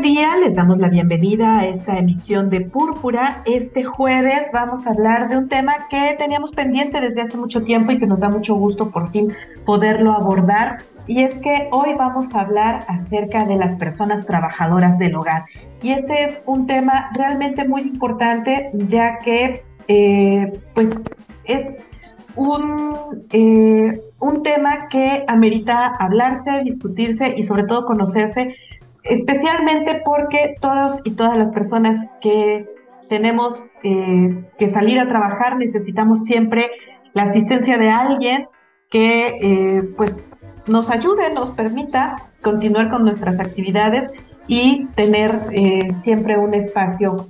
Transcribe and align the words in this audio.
Buen 0.00 0.14
día. 0.14 0.36
Les 0.38 0.54
damos 0.54 0.78
la 0.78 0.88
bienvenida 0.88 1.58
a 1.58 1.66
esta 1.66 1.98
emisión 1.98 2.48
de 2.48 2.62
Púrpura. 2.62 3.42
Este 3.44 3.84
jueves 3.84 4.48
vamos 4.50 4.86
a 4.86 4.90
hablar 4.90 5.28
de 5.28 5.36
un 5.36 5.48
tema 5.50 5.88
que 5.90 6.16
teníamos 6.18 6.52
pendiente 6.52 7.02
desde 7.02 7.20
hace 7.20 7.36
mucho 7.36 7.62
tiempo 7.62 7.92
y 7.92 7.98
que 7.98 8.06
nos 8.06 8.18
da 8.18 8.30
mucho 8.30 8.54
gusto 8.54 8.90
por 8.90 9.10
fin 9.10 9.28
poderlo 9.66 10.12
abordar. 10.12 10.78
Y 11.06 11.20
es 11.20 11.38
que 11.40 11.68
hoy 11.72 11.90
vamos 11.98 12.34
a 12.34 12.40
hablar 12.40 12.84
acerca 12.88 13.44
de 13.44 13.56
las 13.56 13.76
personas 13.76 14.24
trabajadoras 14.24 14.98
del 14.98 15.16
hogar. 15.16 15.44
Y 15.82 15.90
este 15.90 16.24
es 16.24 16.42
un 16.46 16.66
tema 16.66 17.10
realmente 17.12 17.68
muy 17.68 17.82
importante 17.82 18.70
ya 18.72 19.18
que 19.18 19.62
eh, 19.88 20.60
pues 20.74 20.88
es 21.44 21.82
un, 22.36 23.26
eh, 23.32 24.00
un 24.18 24.42
tema 24.42 24.88
que 24.88 25.24
amerita 25.28 25.88
hablarse, 25.98 26.62
discutirse 26.64 27.34
y 27.36 27.42
sobre 27.42 27.64
todo 27.64 27.84
conocerse 27.84 28.54
especialmente 29.04 30.02
porque 30.04 30.54
todos 30.60 31.00
y 31.04 31.12
todas 31.12 31.36
las 31.36 31.50
personas 31.50 31.96
que 32.20 32.68
tenemos 33.08 33.66
eh, 33.82 34.44
que 34.58 34.68
salir 34.68 35.00
a 35.00 35.08
trabajar 35.08 35.56
necesitamos 35.56 36.24
siempre 36.24 36.70
la 37.12 37.24
asistencia 37.24 37.76
de 37.76 37.90
alguien 37.90 38.48
que 38.88 39.38
eh, 39.40 39.82
pues 39.96 40.38
nos 40.68 40.90
ayude, 40.90 41.32
nos 41.34 41.50
permita 41.50 42.16
continuar 42.40 42.90
con 42.90 43.04
nuestras 43.04 43.40
actividades 43.40 44.10
y 44.46 44.86
tener 44.94 45.32
eh, 45.52 45.92
siempre 45.94 46.38
un 46.38 46.54
espacio 46.54 47.28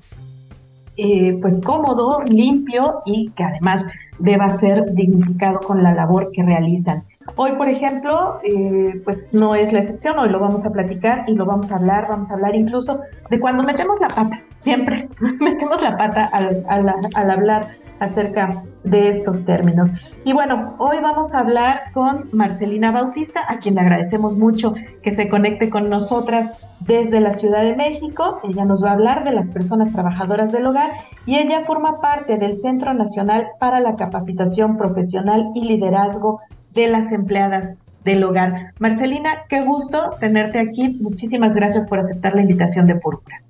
pues 1.41 1.63
cómodo, 1.63 2.23
limpio 2.25 3.01
y 3.07 3.31
que 3.31 3.43
además 3.43 3.87
deba 4.19 4.51
ser 4.51 4.85
dignificado 4.93 5.59
con 5.61 5.83
la 5.83 5.95
labor 5.95 6.31
que 6.31 6.43
realizan. 6.43 7.05
Hoy, 7.37 7.53
por 7.53 7.69
ejemplo, 7.69 8.41
eh, 8.43 9.01
pues 9.05 9.33
no 9.33 9.55
es 9.55 9.73
la 9.73 9.81
excepción, 9.81 10.19
hoy 10.19 10.29
lo 10.29 10.41
vamos 10.41 10.65
a 10.65 10.71
platicar 10.71 11.25
y 11.27 11.35
lo 11.35 11.47
vamos 11.47 11.71
a 11.71 11.77
hablar, 11.77 12.07
vamos 12.09 12.31
a 12.31 12.35
hablar 12.35 12.55
incluso 12.55 13.01
de 13.31 13.41
cuando 13.41 13.63
metemos 13.63 14.01
la 14.01 14.09
pata, 14.09 14.43
siempre 14.61 15.09
metemos 15.41 15.81
la 15.81 15.97
pata 15.97 16.25
al, 16.33 16.65
al, 16.69 17.31
hablar 17.31 17.67
acerca 18.01 18.63
de 18.85 19.09
estos 19.09 19.45
términos. 19.45 19.91
Y 20.25 20.33
bueno, 20.33 20.75
hoy 20.79 20.97
vamos 21.03 21.35
a 21.35 21.41
hablar 21.41 21.93
con 21.93 22.31
Marcelina 22.33 22.91
Bautista, 22.93 23.45
a 23.47 23.59
quien 23.59 23.75
le 23.75 23.83
agradecemos 23.83 24.37
mucho 24.37 24.75
que 25.03 25.13
se 25.13 25.29
conecte 25.29 25.69
con 25.69 25.91
nosotras 25.91 26.67
desde 26.81 27.21
la 27.21 27.35
Ciudad 27.35 27.63
de 27.63 27.77
México. 27.77 28.41
Ella 28.43 28.65
nos 28.65 28.83
va 28.83 28.91
a 28.91 28.95
hablar 28.95 29.25
de 29.25 29.33
las 29.33 29.51
personas 29.51 29.93
trabajadoras 29.93 30.51
del 30.51 30.67
hogar 30.67 30.91
y 31.27 31.37
ella 31.37 31.65
forma 31.67 32.01
parte 32.01 32.39
del 32.39 32.57
Centro 32.57 32.95
Nacional 32.95 33.49
para 33.59 33.81
la 33.81 33.97
Capacitación 33.97 34.79
Profesional 34.79 35.51
y 35.55 35.65
Liderazgo 35.65 36.41
de 36.73 36.89
las 36.89 37.13
empleadas 37.13 37.75
del 38.05 38.25
hogar. 38.25 38.73
Marcelina, 38.79 39.45
qué 39.49 39.61
gusto 39.63 40.11
tenerte 40.21 40.59
aquí. 40.59 40.99
Muchísimas 41.01 41.55
gracias 41.55 41.87
por 41.89 41.99
aceptar 41.99 42.35
la 42.35 42.43
invitación 42.43 42.87
de 42.87 42.95
Púrpura. 42.97 43.43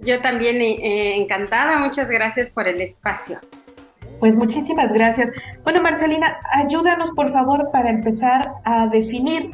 Yo 0.00 0.20
también 0.22 0.56
eh, 0.62 1.20
encantada, 1.20 1.78
muchas 1.78 2.08
gracias 2.08 2.48
por 2.50 2.66
el 2.66 2.80
espacio. 2.80 3.38
Pues 4.18 4.36
muchísimas 4.36 4.92
gracias. 4.92 5.30
Bueno, 5.64 5.82
Marcelina, 5.82 6.38
ayúdanos 6.52 7.10
por 7.12 7.32
favor 7.32 7.70
para 7.70 7.90
empezar 7.90 8.52
a 8.64 8.86
definir 8.86 9.50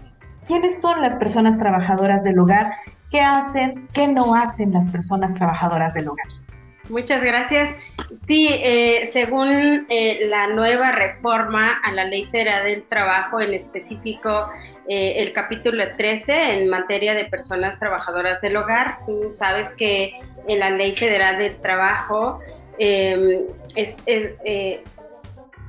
quiénes 0.47 0.81
son 0.81 1.01
las 1.01 1.17
personas 1.17 1.59
trabajadoras 1.59 2.23
del 2.23 2.39
hogar, 2.39 2.73
qué 3.11 3.21
hacen, 3.21 3.89
qué 3.93 4.09
no 4.09 4.35
hacen 4.35 4.73
las 4.73 4.87
personas 4.89 5.35
trabajadoras 5.35 5.95
del 5.95 6.09
hogar. 6.09 6.27
Muchas 6.89 7.23
gracias. 7.23 7.75
Sí, 8.27 8.49
eh, 8.51 9.07
según 9.07 9.87
eh, 9.89 10.27
la 10.29 10.47
nueva 10.49 10.93
reforma 10.93 11.81
a 11.83 11.93
la 11.93 12.05
Ley 12.05 12.27
Federal 12.27 12.65
del 12.65 12.85
Trabajo, 12.85 13.41
en 13.41 13.55
específico 13.55 14.49
eh, 14.89 15.15
el 15.19 15.33
capítulo 15.33 15.85
13 15.97 16.59
en 16.59 16.69
materia 16.69 17.15
de 17.15 17.25
personas 17.25 17.79
trabajadoras 17.81 18.41
del 18.41 18.57
hogar, 18.57 18.99
tú 19.05 19.33
sabes 19.33 19.71
que 19.71 20.21
en 20.47 20.61
la 20.61 20.71
Ley 20.71 20.95
Federal 20.95 21.39
del 21.39 21.57
Trabajo 21.57 22.41
em, 22.79 23.47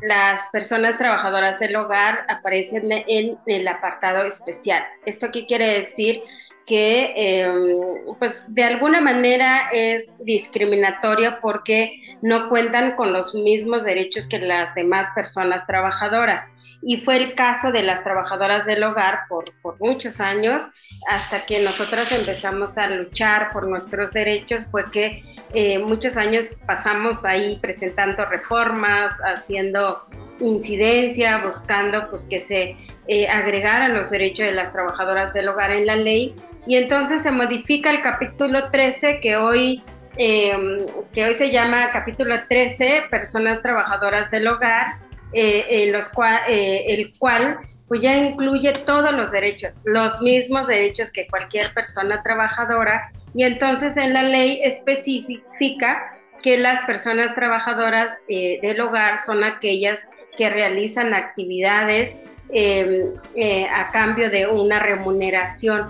las 0.02 0.48
personas 0.52 1.00
trabajadoras 1.00 1.60
del 1.60 1.76
hogar 1.76 2.26
aparecen 2.30 2.92
en 2.92 3.38
el 3.48 3.68
apartado 3.68 4.24
especial. 4.24 4.84
¿Esto 5.06 5.32
qué 5.32 5.48
quiere 5.48 5.80
decir? 5.80 6.22
Que 6.68 7.14
em, 7.16 8.16
pues 8.20 8.44
de 8.50 8.64
alguna 8.66 9.00
manera 9.00 9.70
es 9.72 10.18
discriminatoria 10.26 11.40
porque 11.40 12.02
no 12.22 12.50
cuentan 12.50 12.98
con 12.98 13.14
los 13.14 13.34
mismos 13.34 13.86
derechos 13.86 14.28
que 14.28 14.38
las 14.38 14.76
demás 14.76 15.08
personas 15.16 15.66
trabajadoras. 15.66 16.52
Y 16.82 16.98
fue 16.98 17.16
el 17.18 17.36
caso 17.36 17.72
de 17.72 17.84
las 17.84 18.04
trabajadoras 18.04 18.66
del 18.66 18.84
hogar 18.84 19.22
por, 19.30 19.46
por 19.62 19.80
muchos 19.80 20.20
años, 20.20 20.62
hasta 21.08 21.46
que 21.46 21.62
nosotras 21.62 22.12
empezamos 22.12 22.78
a 22.78 22.88
luchar 22.88 23.52
por 23.54 23.68
nuestros 23.68 24.12
derechos, 24.12 24.66
fue 24.70 24.92
que 24.92 25.24
eh, 25.54 25.80
muchos 25.80 26.18
años 26.18 26.48
pasamos 26.66 27.24
ahí 27.24 27.58
presentando 27.62 28.26
reformas, 28.26 29.14
haciendo 29.24 30.06
incidencia, 30.42 31.38
buscando 31.38 32.10
pues 32.10 32.26
que 32.26 32.42
se 32.42 32.76
eh, 33.08 33.28
agregaran 33.28 33.94
los 33.94 34.10
derechos 34.10 34.46
de 34.46 34.52
las 34.54 34.74
trabajadoras 34.74 35.34
del 35.34 35.48
hogar 35.50 35.72
en 35.72 35.86
la 35.86 35.96
ley. 35.96 36.36
Y 36.66 36.76
entonces 36.78 37.24
se 37.24 37.32
modifica 37.32 37.92
el 37.92 38.02
capítulo 38.02 38.70
13 38.70 39.20
que 39.22 39.38
hoy, 39.38 39.84
em, 40.18 40.86
que 41.14 41.26
hoy 41.26 41.36
se 41.36 41.52
llama 41.52 41.88
capítulo 41.92 42.36
13, 42.48 43.04
personas 43.10 43.62
trabajadoras 43.62 44.30
del 44.32 44.48
hogar, 44.48 44.98
eh, 45.34 45.90
los 45.92 46.10
eh, 46.48 46.86
el 46.88 47.14
cual 47.18 47.60
pues 47.88 48.02
ya 48.02 48.18
incluye 48.18 48.74
todos 48.86 49.14
los 49.14 49.32
derechos, 49.32 49.72
los 49.86 50.22
mismos 50.22 50.68
derechos 50.68 51.12
que 51.12 51.28
cualquier 51.28 51.74
persona 51.74 52.22
trabajadora. 52.22 53.12
Y 53.34 53.44
entonces 53.44 53.96
en 53.98 54.14
la 54.14 54.24
ley 54.24 54.60
especifica 54.64 56.18
que 56.44 56.58
las 56.58 56.84
personas 56.86 57.34
trabajadoras 57.34 58.22
eh, 58.28 58.60
del 58.62 58.80
hogar 58.82 59.20
son 59.26 59.44
aquellas 59.44 60.02
que 60.38 60.50
realizan 60.50 61.14
actividades 61.14 62.16
em, 62.50 63.14
a 63.74 63.88
cambio 63.90 64.30
de 64.30 64.48
una 64.48 64.80
remuneración 64.80 65.88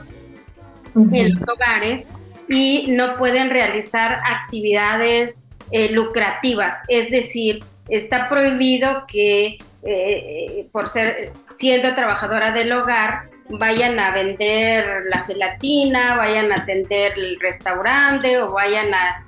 en 0.96 1.30
los 1.30 1.42
hogares 1.48 2.08
y 2.50 2.88
no 2.90 3.18
pueden 3.18 3.50
realizar 3.50 4.20
actividades 4.26 5.44
eh, 5.72 5.92
lucrativas, 5.92 6.78
es 6.88 7.12
decir, 7.12 7.60
está 7.90 8.30
prohibido 8.30 9.06
que 9.08 9.58
eh, 9.84 10.68
por 10.72 10.88
ser 10.88 11.34
siendo 11.58 11.94
trabajadora 11.94 12.52
del 12.52 12.72
hogar 12.72 13.30
vayan 13.50 14.00
a 14.00 14.12
vender 14.12 15.04
la 15.10 15.24
gelatina, 15.24 16.16
vayan 16.16 16.52
a 16.52 16.58
atender 16.58 17.14
el 17.18 17.40
restaurante 17.40 18.42
o 18.42 18.52
vayan 18.52 18.94
a, 18.94 19.24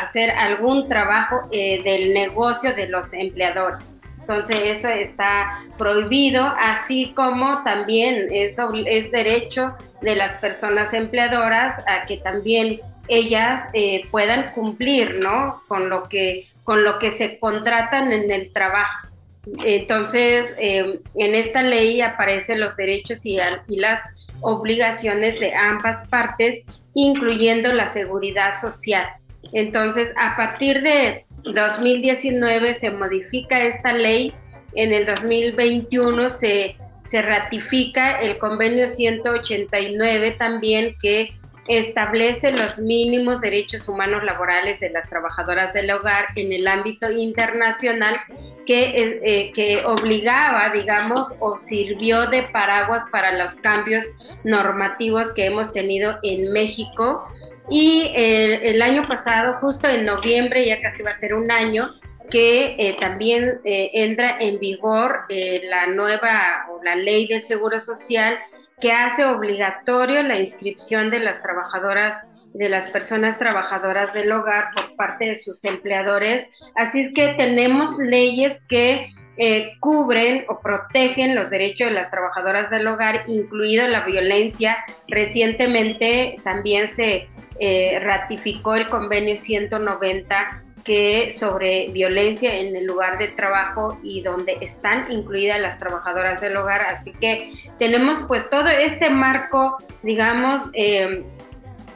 hacer 0.00 0.30
algún 0.30 0.88
trabajo 0.88 1.48
eh, 1.50 1.82
del 1.82 2.14
negocio 2.14 2.72
de 2.72 2.86
los 2.86 3.12
empleadores. 3.12 3.96
Entonces 4.28 4.56
eso 4.64 4.88
está 4.88 5.60
prohibido, 5.78 6.52
así 6.58 7.12
como 7.14 7.62
también 7.62 8.26
es, 8.32 8.56
derecho 9.12 9.76
de 10.02 10.16
las 10.16 10.32
personas 10.38 10.92
empleadoras 10.94 11.84
a 11.86 12.06
que 12.06 12.16
también 12.16 12.80
ellas 13.06 13.68
eh, 13.72 14.02
puedan 14.10 14.50
cumplir 14.52 15.20
¿no? 15.20 15.62
con, 15.68 15.88
lo 15.88 16.02
que, 16.08 16.48
con 16.64 16.82
lo 16.82 16.98
que 16.98 17.12
se 17.12 17.38
contratan 17.38 18.12
en 18.12 18.28
el 18.32 18.52
trabajo. 18.52 19.06
Entonces, 19.64 20.56
em, 20.58 20.98
en 21.14 21.34
esta 21.36 21.62
ley 21.62 22.00
aparecen 22.00 22.58
los 22.58 22.74
derechos 22.76 23.24
y, 23.24 23.38
y 23.68 23.78
las 23.78 24.02
obligaciones 24.40 25.38
de 25.38 25.54
ambas 25.54 26.08
partes, 26.08 26.64
incluyendo 26.94 27.72
la 27.72 27.92
seguridad 27.92 28.60
social. 28.60 29.06
Entonces, 29.52 30.10
a 30.16 30.36
partir 30.36 30.82
de 30.82 31.25
2019 31.54 32.74
se 32.74 32.90
modifica 32.90 33.62
esta 33.62 33.92
ley, 33.92 34.32
en 34.74 34.92
el 34.92 35.06
2021 35.06 36.30
se, 36.30 36.76
se 37.08 37.22
ratifica 37.22 38.20
el 38.20 38.38
convenio 38.38 38.88
189 38.88 40.32
también 40.38 40.94
que 41.00 41.34
establece 41.68 42.52
los 42.52 42.78
mínimos 42.78 43.40
derechos 43.40 43.88
humanos 43.88 44.22
laborales 44.24 44.78
de 44.80 44.90
las 44.90 45.08
trabajadoras 45.08 45.72
del 45.72 45.90
hogar 45.90 46.26
en 46.36 46.52
el 46.52 46.68
ámbito 46.68 47.10
internacional 47.10 48.16
que, 48.66 49.20
eh, 49.22 49.52
que 49.52 49.84
obligaba, 49.84 50.70
digamos, 50.70 51.34
o 51.40 51.58
sirvió 51.58 52.26
de 52.26 52.42
paraguas 52.44 53.04
para 53.10 53.32
los 53.32 53.54
cambios 53.56 54.04
normativos 54.44 55.32
que 55.32 55.46
hemos 55.46 55.72
tenido 55.72 56.18
en 56.22 56.52
México. 56.52 57.26
Y 57.68 58.12
el 58.14 58.80
año 58.80 59.02
pasado, 59.08 59.54
justo 59.60 59.88
en 59.88 60.04
noviembre, 60.04 60.66
ya 60.66 60.80
casi 60.80 61.02
va 61.02 61.10
a 61.10 61.18
ser 61.18 61.34
un 61.34 61.50
año, 61.50 61.90
que 62.30 62.76
eh, 62.78 62.96
también 63.00 63.60
eh, 63.64 63.90
entra 63.92 64.36
en 64.40 64.58
vigor 64.58 65.26
la 65.28 65.86
nueva 65.86 66.66
o 66.70 66.82
la 66.82 66.96
ley 66.96 67.26
del 67.26 67.44
Seguro 67.44 67.80
Social 67.80 68.38
que 68.80 68.92
hace 68.92 69.24
obligatorio 69.24 70.22
la 70.22 70.38
inscripción 70.38 71.10
de 71.10 71.20
las 71.20 71.42
trabajadoras 71.42 72.26
de 72.52 72.68
las 72.70 72.90
personas 72.90 73.38
trabajadoras 73.38 74.14
del 74.14 74.32
hogar 74.32 74.70
por 74.74 74.96
parte 74.96 75.26
de 75.26 75.36
sus 75.36 75.62
empleadores. 75.64 76.48
Así 76.74 77.00
es 77.00 77.12
que 77.12 77.34
tenemos 77.34 77.98
leyes 77.98 78.62
que 78.66 79.12
eh, 79.36 79.72
cubren 79.80 80.46
o 80.48 80.60
protegen 80.60 81.34
los 81.34 81.50
derechos 81.50 81.88
de 81.88 81.94
las 81.94 82.10
trabajadoras 82.10 82.70
del 82.70 82.86
hogar, 82.86 83.24
incluido 83.26 83.86
la 83.88 84.06
violencia. 84.06 84.78
Recientemente 85.06 86.36
también 86.44 86.88
se 86.88 87.28
eh, 87.60 87.98
ratificó 88.00 88.74
el 88.74 88.86
convenio 88.86 89.36
190 89.36 90.62
que 90.86 91.34
sobre 91.36 91.88
violencia 91.88 92.54
en 92.54 92.76
el 92.76 92.86
lugar 92.86 93.18
de 93.18 93.26
trabajo 93.26 93.98
y 94.04 94.22
donde 94.22 94.56
están 94.60 95.10
incluidas 95.10 95.60
las 95.60 95.80
trabajadoras 95.80 96.40
del 96.40 96.56
hogar. 96.56 96.82
Así 96.82 97.12
que 97.12 97.52
tenemos 97.76 98.22
pues 98.28 98.48
todo 98.48 98.68
este 98.68 99.10
marco, 99.10 99.78
digamos, 100.04 100.62
eh, 100.74 101.24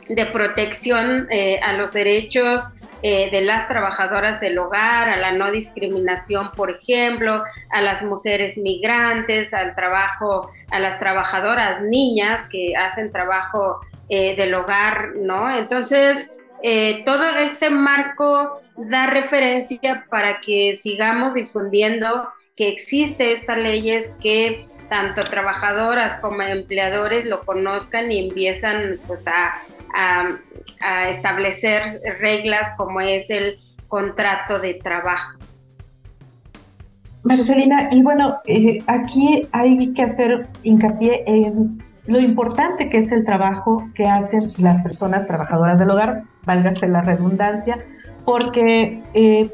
de 0.09 0.27
protección 0.27 1.29
eh, 1.31 1.61
a 1.62 1.75
los 1.75 1.93
derechos 1.93 2.65
eh, 3.03 3.31
de 3.31 3.41
las 3.41 3.67
trabajadoras 3.67 4.41
del 4.41 4.59
hogar, 4.59 5.09
a 5.09 5.17
la 5.17 5.33
no 5.33 5.51
discriminación, 5.51 6.51
por 6.53 6.71
ejemplo, 6.71 7.43
a 7.71 7.81
las 7.81 8.03
mujeres 8.03 8.59
migrantes, 8.59 9.55
al 9.55 9.75
trabajo, 9.75 10.51
a 10.71 10.79
las 10.81 10.99
trabajadoras 10.99 11.81
niñas 11.83 12.43
que 12.51 12.75
hacen 12.77 13.11
trabajo 13.11 13.81
eh, 14.11 14.37
del 14.37 14.55
hogar, 14.55 15.12
¿no? 15.17 15.51
Entonces, 15.55 16.31
todo 17.07 17.25
este 17.25 17.71
marco 17.71 18.61
da 18.77 19.07
referencia 19.07 20.05
para 20.11 20.43
que 20.43 20.77
sigamos 20.77 21.33
difundiendo 21.33 22.29
que 22.55 22.69
existe 22.69 23.33
estas 23.33 23.57
leyes 23.57 24.12
que 24.21 24.67
tanto 24.91 25.25
trabajadoras 25.25 26.21
como 26.21 26.43
empleadores 26.43 27.25
lo 27.25 27.41
conozcan 27.41 28.12
y 28.12 28.29
empiezan 28.29 28.99
pues 29.07 29.27
a 29.27 29.62
a, 29.95 31.09
establecer 31.09 31.83
reglas 32.21 32.71
como 32.77 33.01
es 33.01 33.31
el 33.31 33.59
contrato 33.89 34.59
de 34.59 34.75
trabajo. 34.75 35.39
Marcelina, 37.23 37.89
y 37.93 38.03
bueno, 38.03 38.39
eh, 38.47 38.79
aquí 38.87 39.47
hay 39.53 39.93
que 39.93 40.03
hacer 40.03 40.49
hincapié 40.62 41.23
en 41.27 41.79
lo 42.11 42.19
importante 42.19 42.91
que 42.91 42.99
es 42.99 43.12
el 43.12 43.25
trabajo 43.25 43.89
que 43.95 44.07
hacen 44.07 44.51
las 44.59 44.81
personas 44.83 45.29
trabajadoras 45.29 45.79
del 45.79 45.91
hogar, 45.91 46.25
válgase 46.45 46.89
la 46.89 47.03
redundancia, 47.03 47.79
porque, 48.25 49.01
eh, 49.15 49.49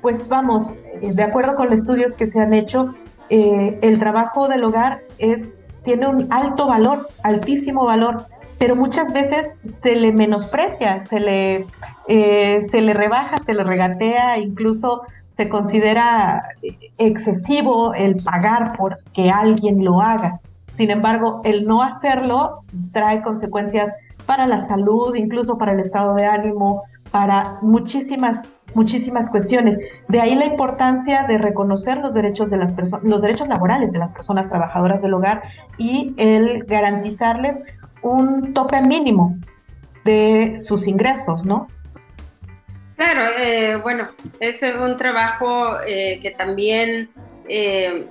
pues 0.00 0.28
vamos, 0.28 0.74
de 1.00 1.22
acuerdo 1.22 1.54
con 1.54 1.70
los 1.70 1.80
estudios 1.80 2.12
que 2.12 2.26
se 2.26 2.40
han 2.40 2.54
hecho, 2.54 2.94
eh, 3.28 3.78
el 3.82 3.98
trabajo 3.98 4.46
del 4.46 4.62
hogar 4.62 5.00
es, 5.18 5.56
tiene 5.82 6.06
un 6.06 6.32
alto 6.32 6.68
valor, 6.68 7.08
altísimo 7.24 7.84
valor, 7.84 8.24
pero 8.58 8.76
muchas 8.76 9.12
veces 9.12 9.48
se 9.76 9.96
le 9.96 10.12
menosprecia, 10.12 11.04
se 11.06 11.18
le, 11.18 11.66
eh, 12.06 12.60
se 12.70 12.82
le 12.82 12.94
rebaja, 12.94 13.38
se 13.40 13.52
le 13.52 13.64
regatea, 13.64 14.38
incluso 14.38 15.02
se 15.28 15.48
considera 15.48 16.50
excesivo 16.98 17.92
el 17.94 18.22
pagar 18.22 18.76
por 18.76 18.98
que 19.12 19.28
alguien 19.30 19.84
lo 19.84 20.00
haga. 20.00 20.40
Sin 20.74 20.90
embargo, 20.90 21.40
el 21.44 21.66
no 21.66 21.82
hacerlo 21.82 22.64
trae 22.92 23.22
consecuencias 23.22 23.92
para 24.26 24.46
la 24.46 24.60
salud, 24.60 25.14
incluso 25.14 25.58
para 25.58 25.72
el 25.72 25.80
estado 25.80 26.14
de 26.14 26.26
ánimo, 26.26 26.82
para 27.10 27.58
muchísimas 27.62 28.48
muchísimas 28.74 29.30
cuestiones. 29.30 29.78
De 30.08 30.20
ahí 30.20 30.34
la 30.34 30.46
importancia 30.46 31.24
de 31.28 31.38
reconocer 31.38 31.98
los 31.98 32.12
derechos 32.12 32.50
de 32.50 32.56
las 32.56 32.72
personas, 32.72 33.04
los 33.04 33.22
derechos 33.22 33.46
laborales 33.48 33.92
de 33.92 33.98
las 33.98 34.10
personas 34.12 34.48
trabajadoras 34.48 35.02
del 35.02 35.14
hogar 35.14 35.42
y 35.78 36.12
el 36.16 36.64
garantizarles 36.64 37.62
un 38.02 38.52
tope 38.52 38.80
mínimo 38.82 39.36
de 40.04 40.58
sus 40.62 40.86
ingresos, 40.86 41.44
¿no? 41.46 41.68
Claro, 42.96 43.22
eh, 43.38 43.76
bueno, 43.76 44.08
es 44.40 44.62
un 44.62 44.96
trabajo 44.96 45.80
eh, 45.86 46.18
que 46.20 46.30
también 46.30 47.08
eh, 47.48 48.06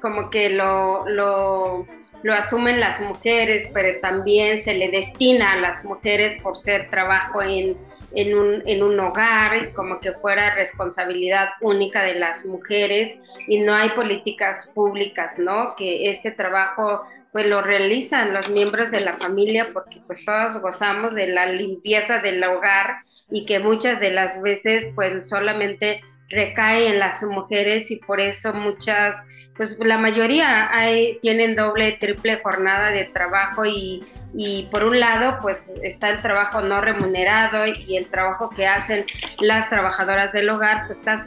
como 0.00 0.30
que 0.30 0.50
lo, 0.50 1.08
lo, 1.08 1.86
asumen 2.32 2.80
las 2.80 3.00
mujeres, 3.00 3.68
pero 3.72 4.00
también 4.00 4.58
se 4.58 4.74
le 4.74 4.90
destina 4.90 5.52
a 5.52 5.56
las 5.56 5.84
mujeres 5.84 6.40
por 6.42 6.58
ser 6.58 6.90
trabajo 6.90 7.42
en, 7.42 7.76
en, 8.14 8.36
un, 8.36 8.62
en 8.66 8.82
un 8.82 9.00
hogar, 9.00 9.72
como 9.72 10.00
que 10.00 10.12
fuera 10.12 10.54
responsabilidad 10.54 11.48
única 11.60 12.02
de 12.02 12.14
las 12.14 12.44
mujeres 12.44 13.16
y 13.48 13.60
no 13.60 13.74
hay 13.74 13.90
políticas 13.90 14.70
públicas, 14.74 15.38
¿no? 15.38 15.74
Que 15.76 16.10
este 16.10 16.30
trabajo 16.30 17.02
pues 17.32 17.46
lo 17.46 17.62
realizan 17.62 18.32
los 18.32 18.48
miembros 18.50 18.90
de 18.90 19.00
la 19.00 19.16
familia 19.16 19.68
porque 19.72 20.00
pues 20.06 20.24
todos 20.24 20.60
gozamos 20.60 21.14
de 21.14 21.28
la 21.28 21.46
limpieza 21.46 22.18
del 22.18 22.42
hogar 22.42 23.04
y 23.30 23.44
que 23.44 23.60
muchas 23.60 24.00
de 24.00 24.10
las 24.10 24.42
veces 24.42 24.90
pues 24.94 25.28
solamente 25.28 26.02
recae 26.28 26.88
en 26.88 26.98
las 26.98 27.22
mujeres 27.22 27.90
y 27.90 27.96
por 27.96 28.20
eso 28.20 28.52
muchas, 28.52 29.22
pues 29.60 29.76
la 29.80 29.98
mayoría 29.98 30.70
hay, 30.72 31.18
tienen 31.20 31.54
doble, 31.54 31.92
triple 31.92 32.40
jornada 32.42 32.88
de 32.88 33.04
trabajo 33.04 33.66
y, 33.66 34.02
y 34.32 34.68
por 34.70 34.84
un 34.84 34.98
lado 34.98 35.36
pues 35.42 35.70
está 35.82 36.08
el 36.08 36.22
trabajo 36.22 36.62
no 36.62 36.80
remunerado 36.80 37.66
y 37.66 37.98
el 37.98 38.06
trabajo 38.06 38.48
que 38.48 38.66
hacen 38.66 39.04
las 39.38 39.68
trabajadoras 39.68 40.32
del 40.32 40.48
hogar 40.48 40.86
pues 40.86 41.00
está 41.00 41.18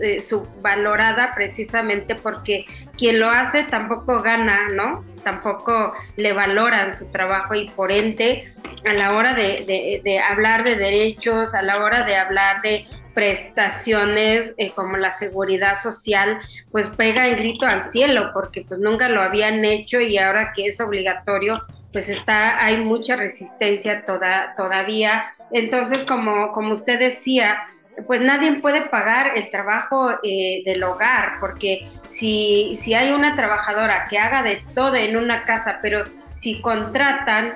eh, 0.00 0.22
subvalorada 0.22 1.34
precisamente 1.34 2.14
porque 2.14 2.64
quien 2.96 3.20
lo 3.20 3.28
hace 3.28 3.64
tampoco 3.64 4.22
gana, 4.22 4.70
¿no? 4.70 5.04
Tampoco 5.22 5.92
le 6.16 6.32
valoran 6.32 6.96
su 6.96 7.10
trabajo 7.10 7.54
y 7.54 7.68
por 7.68 7.92
ende 7.92 8.54
a 8.88 8.94
la 8.94 9.12
hora 9.12 9.34
de, 9.34 10.00
de, 10.02 10.18
hablar 10.18 10.64
de 10.64 10.76
derechos, 10.76 11.52
a 11.54 11.60
la 11.60 11.76
hora 11.76 12.04
de 12.04 12.16
hablar 12.16 12.62
de 12.62 12.86
prestaciones 13.16 14.52
eh, 14.58 14.72
como 14.72 14.98
la 14.98 15.10
seguridad 15.10 15.80
social, 15.80 16.38
pues 16.70 16.90
pega 16.90 17.26
el 17.26 17.36
grito 17.36 17.64
al 17.66 17.80
cielo 17.80 18.28
porque 18.34 18.66
pues 18.68 18.78
nunca 18.78 19.08
lo 19.08 19.22
habían 19.22 19.64
hecho 19.64 19.98
y 20.02 20.18
ahora 20.18 20.52
que 20.54 20.66
es 20.66 20.82
obligatorio, 20.82 21.64
pues 21.94 22.10
está, 22.10 22.62
hay 22.62 22.76
mucha 22.76 23.16
resistencia 23.16 24.04
toda, 24.04 24.52
todavía. 24.54 25.32
Entonces, 25.50 26.04
como, 26.04 26.52
como 26.52 26.74
usted 26.74 26.98
decía, 26.98 27.56
pues 28.06 28.20
nadie 28.20 28.60
puede 28.60 28.82
pagar 28.82 29.32
el 29.34 29.48
trabajo 29.48 30.10
eh, 30.22 30.62
del 30.66 30.82
hogar, 30.82 31.40
porque 31.40 31.88
si, 32.06 32.76
si 32.76 32.92
hay 32.92 33.12
una 33.12 33.34
trabajadora 33.34 34.04
que 34.10 34.18
haga 34.18 34.42
de 34.42 34.60
todo 34.74 34.94
en 34.94 35.16
una 35.16 35.44
casa, 35.44 35.78
pero 35.80 36.04
si 36.34 36.60
contratan 36.60 37.54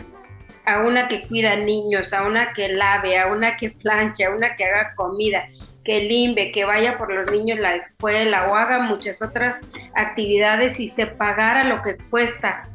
a 0.64 0.80
una 0.80 1.08
que 1.08 1.22
cuida 1.22 1.56
niños, 1.56 2.12
a 2.12 2.22
una 2.22 2.52
que 2.52 2.68
lave, 2.68 3.18
a 3.18 3.26
una 3.26 3.56
que 3.56 3.70
planche, 3.70 4.24
a 4.24 4.30
una 4.30 4.56
que 4.56 4.64
haga 4.64 4.94
comida, 4.94 5.48
que 5.90 6.02
limbe, 6.02 6.52
que 6.52 6.64
vaya 6.64 6.96
por 6.96 7.12
los 7.12 7.28
niños 7.32 7.58
a 7.58 7.62
la 7.62 7.74
escuela 7.74 8.46
o 8.46 8.54
haga 8.54 8.78
muchas 8.78 9.22
otras 9.22 9.62
actividades 9.96 10.78
y 10.78 10.86
se 10.86 11.06
pagara 11.06 11.64
lo 11.64 11.82
que 11.82 11.96
cuesta 12.10 12.68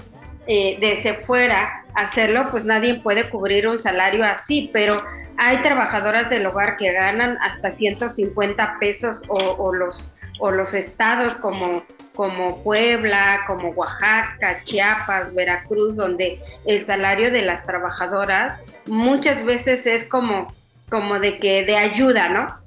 eh, 0.48 0.76
desde 0.82 1.14
fuera 1.14 1.86
hacerlo, 1.94 2.50
pues 2.52 2.66
nadie 2.66 2.96
puede 2.96 3.30
cubrir 3.30 3.70
un 3.70 3.80
salario 3.80 4.26
así, 4.26 4.70
pero 4.74 5.02
hay 5.38 5.60
trabajadoras 5.60 6.30
del 6.30 6.46
hogar 6.46 6.76
que 6.76 6.92
ganan 6.92 7.38
hasta 7.40 7.72
150 7.72 8.80
pesos 8.82 9.24
o, 9.30 9.74
los, 9.74 10.12
o 10.40 10.52
los 10.52 10.74
estados 10.74 11.36
como, 11.36 11.86
como 12.16 12.62
Puebla, 12.64 13.46
como 13.48 13.70
Oaxaca, 13.70 14.62
Chiapas, 14.66 15.34
Veracruz, 15.34 15.96
donde 15.96 16.42
el 16.66 16.84
salario 16.84 17.32
de 17.32 17.44
las 17.44 17.66
trabajadoras 17.66 18.60
muchas 18.88 19.46
veces 19.46 19.88
es 19.88 20.04
como, 20.04 20.54
como 20.90 21.20
de 21.20 21.38
que 21.38 21.64
de 21.64 21.78
ayuda, 21.78 22.28
¿no? 22.28 22.65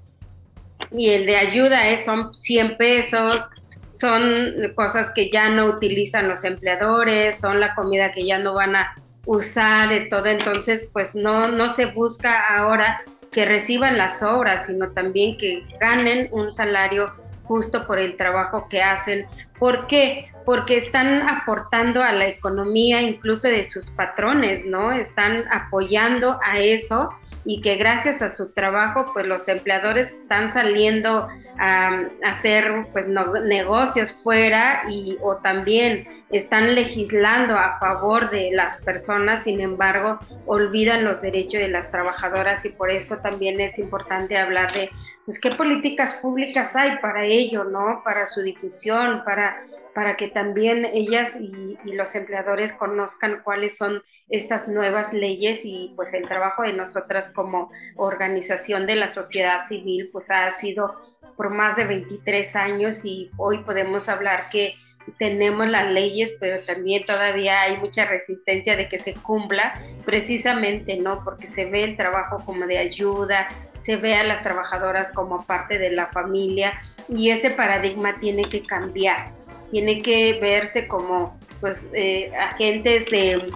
Y 0.90 1.10
el 1.10 1.26
de 1.26 1.36
ayuda 1.36 1.88
es, 1.88 2.04
son 2.04 2.34
100 2.34 2.76
pesos, 2.76 3.48
son 3.86 4.72
cosas 4.74 5.10
que 5.14 5.30
ya 5.30 5.48
no 5.48 5.66
utilizan 5.66 6.28
los 6.28 6.44
empleadores, 6.44 7.38
son 7.38 7.60
la 7.60 7.74
comida 7.74 8.12
que 8.12 8.24
ya 8.24 8.38
no 8.38 8.54
van 8.54 8.76
a 8.76 8.94
usar 9.24 9.92
y 9.92 10.08
todo, 10.08 10.26
entonces 10.26 10.88
pues 10.92 11.14
no, 11.14 11.48
no 11.48 11.68
se 11.68 11.86
busca 11.86 12.56
ahora 12.56 13.02
que 13.30 13.44
reciban 13.44 13.98
las 13.98 14.22
obras, 14.22 14.66
sino 14.66 14.90
también 14.90 15.36
que 15.36 15.64
ganen 15.80 16.28
un 16.32 16.52
salario 16.52 17.12
justo 17.44 17.86
por 17.86 17.98
el 17.98 18.16
trabajo 18.16 18.68
que 18.68 18.82
hacen. 18.82 19.26
¿Por 19.58 19.86
qué? 19.86 20.30
Porque 20.44 20.76
están 20.76 21.28
aportando 21.28 22.02
a 22.02 22.12
la 22.12 22.26
economía 22.26 23.02
incluso 23.02 23.48
de 23.48 23.64
sus 23.64 23.90
patrones, 23.90 24.64
¿no? 24.64 24.92
Están 24.92 25.44
apoyando 25.50 26.38
a 26.42 26.58
eso 26.58 27.10
y 27.44 27.60
que 27.60 27.76
gracias 27.76 28.22
a 28.22 28.30
su 28.30 28.50
trabajo 28.50 29.10
pues 29.12 29.26
los 29.26 29.48
empleadores 29.48 30.14
están 30.14 30.50
saliendo 30.50 31.28
a, 31.58 32.02
hacer 32.24 32.86
pues 32.92 33.06
negocios 33.08 34.14
fuera 34.22 34.82
y 34.88 35.16
o 35.20 35.36
también 35.38 36.06
están 36.30 36.74
legislando 36.74 37.56
a 37.56 37.78
favor 37.78 38.30
de 38.30 38.50
las 38.52 38.76
personas, 38.78 39.44
sin 39.44 39.60
embargo 39.60 40.18
olvidan 40.46 41.04
los 41.04 41.20
derechos 41.20 41.60
de 41.60 41.68
las 41.68 41.90
trabajadoras 41.90 42.64
y 42.64 42.70
por 42.70 42.90
eso 42.90 43.18
también 43.18 43.60
es 43.60 43.78
importante 43.78 44.36
hablar 44.36 44.72
de 44.72 44.90
pues 45.24 45.38
qué 45.38 45.50
políticas 45.50 46.16
públicas 46.16 46.74
hay 46.76 46.98
para 46.98 47.24
ello, 47.24 47.64
¿no? 47.64 48.02
Para 48.04 48.26
su 48.26 48.40
difusión, 48.40 49.22
para 49.24 49.60
para 49.94 50.16
que 50.16 50.28
también 50.28 50.84
ellas 50.84 51.36
y, 51.40 51.76
los 51.84 52.14
empleadores 52.14 52.72
conozcan 52.72 53.40
cuáles 53.42 53.76
son 53.76 54.02
estas 54.28 54.68
nuevas 54.68 55.12
leyes 55.12 55.64
y 55.64 55.92
pues 55.96 56.12
el 56.12 56.28
trabajo 56.28 56.62
de 56.62 56.72
nosotras 56.72 57.32
como 57.34 57.70
organización 57.96 58.86
de 58.86 58.96
la 58.96 59.08
sociedad 59.08 59.60
civil 59.60 60.10
pues 60.12 60.30
ha 60.30 60.50
sido 60.50 61.00
por 61.36 61.50
más 61.50 61.76
de 61.76 61.86
23 61.86 62.56
años 62.56 63.04
y 63.04 63.30
hoy 63.36 63.58
podemos 63.58 64.08
hablar 64.08 64.48
que 64.50 64.74
tenemos 65.18 65.68
las 65.68 65.90
leyes, 65.90 66.32
pero 66.38 66.58
también 66.62 67.06
todavía 67.06 67.62
hay 67.62 67.78
mucha 67.78 68.04
resistencia 68.04 68.76
de 68.76 68.88
que 68.88 68.98
se 68.98 69.14
cumpla, 69.14 69.80
precisamente, 70.04 70.96
¿no? 70.96 71.24
Porque 71.24 71.48
se 71.48 71.64
ve 71.64 71.84
el 71.84 71.96
trabajo 71.96 72.42
como 72.44 72.66
de 72.66 72.78
ayuda, 72.78 73.48
se 73.78 73.96
ve 73.96 74.16
a 74.16 74.24
las 74.24 74.42
trabajadoras 74.42 75.10
como 75.10 75.44
parte 75.44 75.78
de 75.78 75.90
la 75.90 76.08
familia 76.08 76.78
y 77.08 77.30
ese 77.30 77.50
paradigma 77.50 78.20
tiene 78.20 78.44
que 78.44 78.62
cambiar 78.66 79.37
tiene 79.70 80.02
que 80.02 80.38
verse 80.40 80.88
como 80.88 81.38
pues 81.60 81.90
eh, 81.92 82.32
agentes 82.36 83.06
eh, 83.12 83.50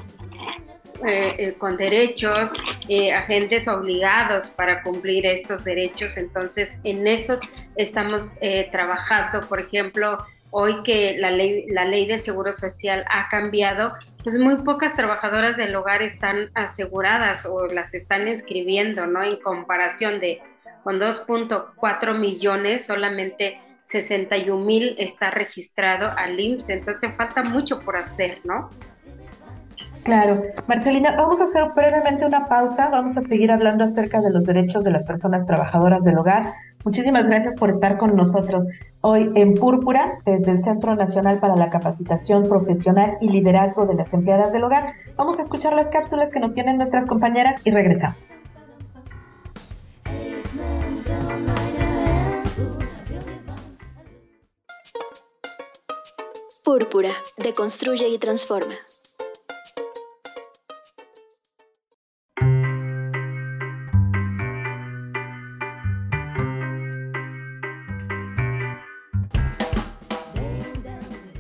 eh, 1.05 1.55
con 1.59 1.77
derechos, 1.77 2.53
agentes 3.15 3.67
obligados 3.69 4.51
para 4.51 4.83
cumplir 4.83 5.27
estos 5.27 5.65
derechos. 5.65 6.17
Entonces, 6.17 6.81
en 6.85 7.07
eso 7.07 7.41
estamos 7.77 8.35
trabajando. 8.71 9.49
Por 9.49 9.61
ejemplo, 9.61 10.19
hoy 10.51 10.83
que 10.85 11.17
la 11.19 11.31
ley, 11.31 11.67
la 11.69 11.85
ley 11.85 12.07
del 12.07 12.21
Seguro 12.21 12.53
Social 12.53 13.05
ha 13.11 13.29
cambiado, 13.29 13.95
pues 14.23 14.39
muy 14.39 14.57
pocas 14.57 14.95
trabajadoras 14.95 15.57
del 15.57 15.75
hogar 15.75 16.03
están 16.03 16.51
aseguradas 16.55 17.47
o 17.47 17.67
las 17.67 17.95
están 17.95 18.29
inscribiendo, 18.29 19.07
¿no? 19.07 19.25
En 19.25 19.37
comparación 19.37 20.21
de 20.21 20.41
con 20.85 21.01
2.4 21.01 22.19
millones, 22.19 22.87
solamente 22.87 23.61
61 23.85 24.65
mil 24.65 24.95
está 24.99 25.31
registrado 25.31 26.11
al 26.17 26.39
IMSS, 26.39 26.71
entonces 26.71 27.11
falta 27.17 27.43
mucho 27.43 27.81
por 27.81 27.97
hacer, 27.97 28.39
¿no? 28.45 28.71
Claro. 30.05 30.43
Marcelina, 30.67 31.15
vamos 31.17 31.41
a 31.41 31.45
hacer 31.45 31.63
brevemente 31.77 32.27
una 32.27 32.49
pausa. 32.49 32.89
Vamos 32.91 33.17
a 33.17 33.23
seguir 33.23 33.53
hablando 33.53 33.85
acerca 33.85 34.21
de 34.21 34.31
los 34.31 34.45
derechos 34.47 34.83
de 34.83 34.91
las 34.91 35.05
personas 35.05 35.47
trabajadoras 35.47 36.03
del 36.03 36.19
hogar. 36.19 36.47
Muchísimas 36.85 37.27
gracias 37.27 37.55
por 37.55 37.71
estar 37.71 37.97
con 37.99 38.17
nosotros 38.17 38.67
hoy 39.03 39.31
en 39.37 39.55
Púrpura, 39.55 40.15
desde 40.27 40.51
el 40.51 40.61
Centro 40.61 40.97
Nacional 40.97 41.39
para 41.39 41.55
la 41.55 41.71
Capacitación 41.71 42.49
Profesional 42.49 43.17
y 43.21 43.29
Liderazgo 43.29 43.87
de 43.87 43.95
las 43.95 44.13
Empleadas 44.13 44.53
del 44.53 44.65
Hogar. 44.65 44.95
Vamos 45.17 45.39
a 45.39 45.43
escuchar 45.43 45.73
las 45.73 45.89
cápsulas 45.89 46.31
que 46.33 46.41
nos 46.41 46.53
tienen 46.53 46.79
nuestras 46.79 47.07
compañeras 47.07 47.61
y 47.65 47.71
regresamos. 47.71 48.42
Púrpura, 56.73 57.11
deconstruye 57.37 58.09
y 58.09 58.17
transforma. 58.17 58.73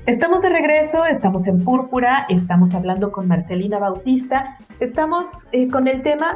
Estamos 0.05 0.43
de 0.43 0.51
regreso, 0.51 1.07
estamos 1.07 1.47
en 1.47 1.65
Púrpura, 1.65 2.27
estamos 2.29 2.75
hablando 2.75 3.11
con 3.11 3.27
Marcelina 3.27 3.79
Bautista, 3.79 4.59
estamos 4.81 5.49
eh, 5.53 5.71
con 5.71 5.89
el 5.89 6.03
tema 6.03 6.35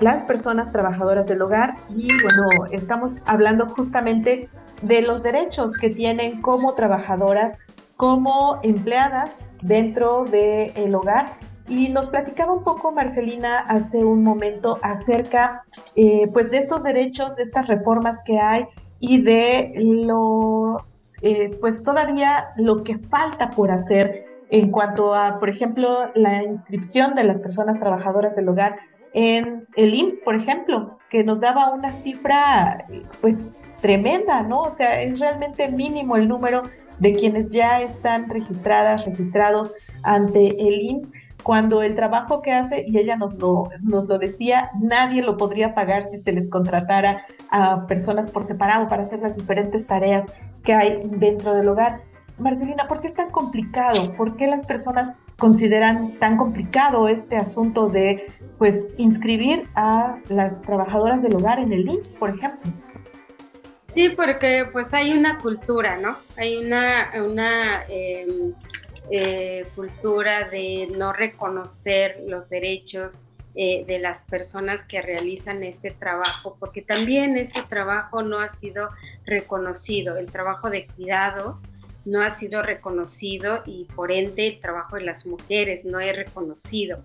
las 0.00 0.22
personas 0.22 0.70
trabajadoras 0.70 1.26
del 1.26 1.42
hogar 1.42 1.76
y 1.88 2.10
bueno, 2.22 2.66
estamos 2.70 3.16
hablando 3.26 3.68
justamente 3.68 4.48
de 4.82 5.02
los 5.02 5.24
derechos 5.24 5.72
que 5.72 5.90
tienen 5.90 6.40
como 6.40 6.74
trabajadoras 6.74 7.54
como 7.98 8.60
empleadas 8.62 9.32
dentro 9.60 10.24
del 10.24 10.94
hogar. 10.94 11.32
Y 11.68 11.90
nos 11.90 12.08
platicaba 12.08 12.52
un 12.52 12.64
poco 12.64 12.92
Marcelina 12.92 13.58
hace 13.58 13.98
un 13.98 14.22
momento 14.22 14.78
acerca 14.82 15.64
eh, 15.96 16.26
pues 16.32 16.50
de 16.50 16.58
estos 16.58 16.82
derechos, 16.82 17.36
de 17.36 17.42
estas 17.42 17.66
reformas 17.66 18.22
que 18.24 18.38
hay 18.38 18.66
y 19.00 19.20
de 19.20 19.72
lo 19.76 20.76
eh, 21.20 21.50
pues 21.60 21.82
todavía 21.82 22.50
lo 22.56 22.84
que 22.84 22.96
falta 22.98 23.50
por 23.50 23.70
hacer 23.70 24.24
en 24.50 24.70
cuanto 24.70 25.12
a, 25.12 25.38
por 25.40 25.50
ejemplo, 25.50 26.10
la 26.14 26.42
inscripción 26.42 27.14
de 27.14 27.24
las 27.24 27.40
personas 27.40 27.78
trabajadoras 27.80 28.34
del 28.36 28.48
hogar 28.48 28.76
en 29.12 29.66
el 29.74 29.92
IMSS, 29.92 30.20
por 30.20 30.36
ejemplo, 30.36 30.98
que 31.10 31.24
nos 31.24 31.40
daba 31.40 31.70
una 31.74 31.90
cifra 31.90 32.84
pues 33.20 33.56
tremenda, 33.82 34.42
¿no? 34.42 34.60
O 34.60 34.70
sea, 34.70 35.02
es 35.02 35.18
realmente 35.18 35.68
mínimo 35.68 36.16
el 36.16 36.28
número 36.28 36.62
de 36.98 37.12
quienes 37.12 37.50
ya 37.50 37.80
están 37.80 38.28
registradas, 38.28 39.04
registrados 39.04 39.74
ante 40.02 40.48
el 40.68 40.80
IMSS, 40.82 41.10
cuando 41.42 41.82
el 41.82 41.94
trabajo 41.94 42.42
que 42.42 42.52
hace, 42.52 42.84
y 42.86 42.98
ella 42.98 43.16
nos 43.16 43.34
lo, 43.40 44.18
decía, 44.18 44.70
nadie 44.80 45.22
lo 45.22 45.36
podría 45.36 45.74
pagar 45.74 46.08
si 46.10 46.20
se 46.20 46.32
les 46.32 46.48
contratara 46.50 47.24
a 47.50 47.86
personas 47.86 48.28
por 48.28 48.44
separado 48.44 48.88
para 48.88 49.04
hacer 49.04 49.20
las 49.20 49.36
diferentes 49.36 49.86
tareas 49.86 50.26
que 50.62 50.74
hay 50.74 51.00
dentro 51.04 51.54
del 51.54 51.68
hogar. 51.68 52.02
Marcelina, 52.38 52.86
¿por 52.86 53.00
qué 53.00 53.08
es 53.08 53.14
tan 53.14 53.30
complicado? 53.30 54.14
¿Por 54.16 54.36
qué 54.36 54.46
las 54.46 54.64
personas 54.64 55.26
consideran 55.38 56.12
tan 56.18 56.36
complicado 56.36 57.08
este 57.08 57.36
asunto 57.36 57.88
de 57.88 58.26
pues 58.58 58.94
inscribir 58.96 59.68
a 59.74 60.18
las 60.28 60.62
trabajadoras 60.62 61.22
del 61.22 61.34
hogar 61.34 61.58
en 61.58 61.72
el 61.72 61.88
IMSS, 61.88 62.14
por 62.14 62.30
ejemplo? 62.30 62.70
Sí, 63.94 64.10
porque 64.10 64.66
pues 64.70 64.92
hay 64.94 65.12
una 65.12 65.38
cultura, 65.38 65.96
¿no? 65.96 66.18
Hay 66.36 66.56
una, 66.56 67.84
em, 67.88 68.54
eh, 69.10 69.66
cultura 69.74 70.48
de 70.48 70.88
no 70.96 71.12
reconocer 71.12 72.16
los 72.26 72.50
derechos 72.50 73.22
eh, 73.54 73.84
de 73.88 73.98
las 73.98 74.20
personas 74.22 74.84
que 74.84 75.00
realizan 75.00 75.62
este 75.64 75.90
trabajo, 75.90 76.56
porque 76.60 76.82
también 76.82 77.36
este 77.36 77.62
trabajo 77.62 78.22
no 78.22 78.38
ha 78.40 78.50
sido 78.50 78.90
reconocido, 79.24 80.16
el 80.16 80.30
trabajo 80.30 80.70
de 80.70 80.86
cuidado 80.86 81.58
no 82.04 82.22
ha 82.22 82.30
sido 82.30 82.62
reconocido 82.62 83.62
y 83.66 83.86
por 83.86 84.12
ende 84.12 84.46
el 84.46 84.60
trabajo 84.60 84.96
de 84.96 85.02
las 85.02 85.26
mujeres 85.26 85.84
no 85.84 85.98
es 85.98 86.14
reconocido, 86.14 87.02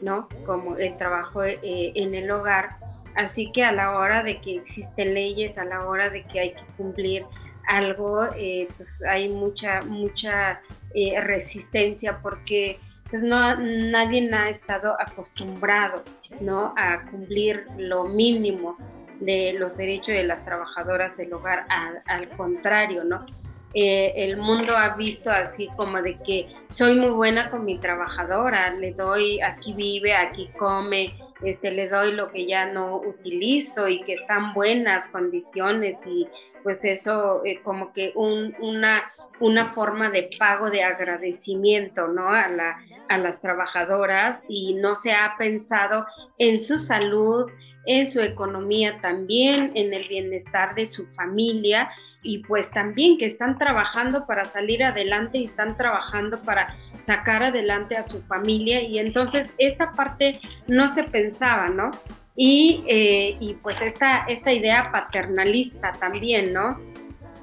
¿no? 0.00 0.28
Como 0.46 0.76
el 0.76 0.96
trabajo 0.96 1.44
eh, 1.44 1.58
en 1.62 2.14
el 2.14 2.30
hogar 2.30 2.76
Así 3.14 3.50
que 3.52 3.64
a 3.64 3.72
la 3.72 3.98
hora 3.98 4.22
de 4.22 4.40
que 4.40 4.56
existen 4.56 5.14
leyes, 5.14 5.58
a 5.58 5.64
la 5.64 5.86
hora 5.86 6.10
de 6.10 6.24
que 6.24 6.40
hay 6.40 6.50
que 6.52 6.64
cumplir 6.76 7.24
algo, 7.66 8.24
eh, 8.36 8.68
pues 8.76 9.02
hay 9.02 9.28
mucha, 9.28 9.80
mucha 9.82 10.60
eh, 10.94 11.20
resistencia 11.20 12.20
porque 12.20 12.78
pues 13.10 13.22
no, 13.22 13.56
nadie 13.56 14.30
ha 14.32 14.48
estado 14.48 14.96
acostumbrado 15.00 16.04
¿no? 16.40 16.72
a 16.76 17.02
cumplir 17.10 17.66
lo 17.76 18.04
mínimo 18.04 18.76
de 19.20 19.54
los 19.58 19.76
derechos 19.76 20.14
de 20.14 20.24
las 20.24 20.44
trabajadoras 20.44 21.16
del 21.16 21.32
hogar, 21.32 21.66
al, 22.06 22.28
contrario, 22.30 23.04
¿no? 23.04 23.26
Eh, 23.74 24.12
el 24.16 24.36
mundo 24.36 24.76
ha 24.76 24.96
visto 24.96 25.30
así 25.30 25.68
como 25.76 26.02
de 26.02 26.18
que 26.18 26.48
soy 26.68 26.94
muy 26.94 27.10
buena 27.10 27.50
con 27.50 27.64
mi 27.64 27.78
trabajadora, 27.78 28.70
le 28.70 28.92
doy, 28.92 29.40
aquí 29.42 29.74
vive, 29.74 30.14
aquí 30.14 30.50
come, 30.58 31.06
este, 31.42 31.70
le 31.70 31.88
doy 31.88 32.12
lo 32.12 32.30
que 32.30 32.46
ya 32.46 32.66
no 32.66 32.96
utilizo 32.96 33.88
y 33.88 34.02
que 34.02 34.14
están 34.14 34.52
buenas 34.54 35.08
condiciones 35.08 36.06
y 36.06 36.28
pues 36.62 36.84
eso 36.84 37.42
eh, 37.44 37.60
como 37.62 37.92
que 37.92 38.12
una, 38.14 39.12
una 39.40 39.72
forma 39.72 40.10
de 40.10 40.28
pago 40.38 40.70
de 40.70 40.82
agradecimiento 40.82 42.08
¿no? 42.08 42.28
a, 42.28 42.48
la, 42.48 42.78
a 43.08 43.18
las 43.18 43.40
trabajadoras 43.40 44.42
y 44.48 44.74
no 44.74 44.96
se 44.96 45.12
ha 45.12 45.34
pensado 45.38 46.06
en 46.38 46.60
su 46.60 46.78
salud, 46.78 47.50
en 47.86 48.08
su 48.10 48.20
economía 48.20 49.00
también, 49.00 49.72
en 49.74 49.94
el 49.94 50.06
bienestar 50.06 50.74
de 50.74 50.86
su 50.86 51.06
familia 51.14 51.90
y 52.22 52.38
pues 52.38 52.70
también 52.70 53.18
que 53.18 53.26
están 53.26 53.58
trabajando 53.58 54.26
para 54.26 54.44
salir 54.44 54.84
adelante 54.84 55.38
y 55.38 55.44
están 55.44 55.76
trabajando 55.76 56.40
para 56.40 56.76
sacar 56.98 57.42
adelante 57.42 57.96
a 57.96 58.04
su 58.04 58.22
familia 58.22 58.82
y 58.82 58.98
entonces 58.98 59.54
esta 59.58 59.92
parte 59.92 60.40
no 60.66 60.88
se 60.88 61.04
pensaba, 61.04 61.68
¿no? 61.68 61.90
Y, 62.36 62.84
eh, 62.88 63.36
y 63.40 63.54
pues 63.54 63.80
esta, 63.82 64.24
esta 64.28 64.52
idea 64.52 64.90
paternalista 64.92 65.92
también, 65.92 66.52
¿no? 66.52 66.78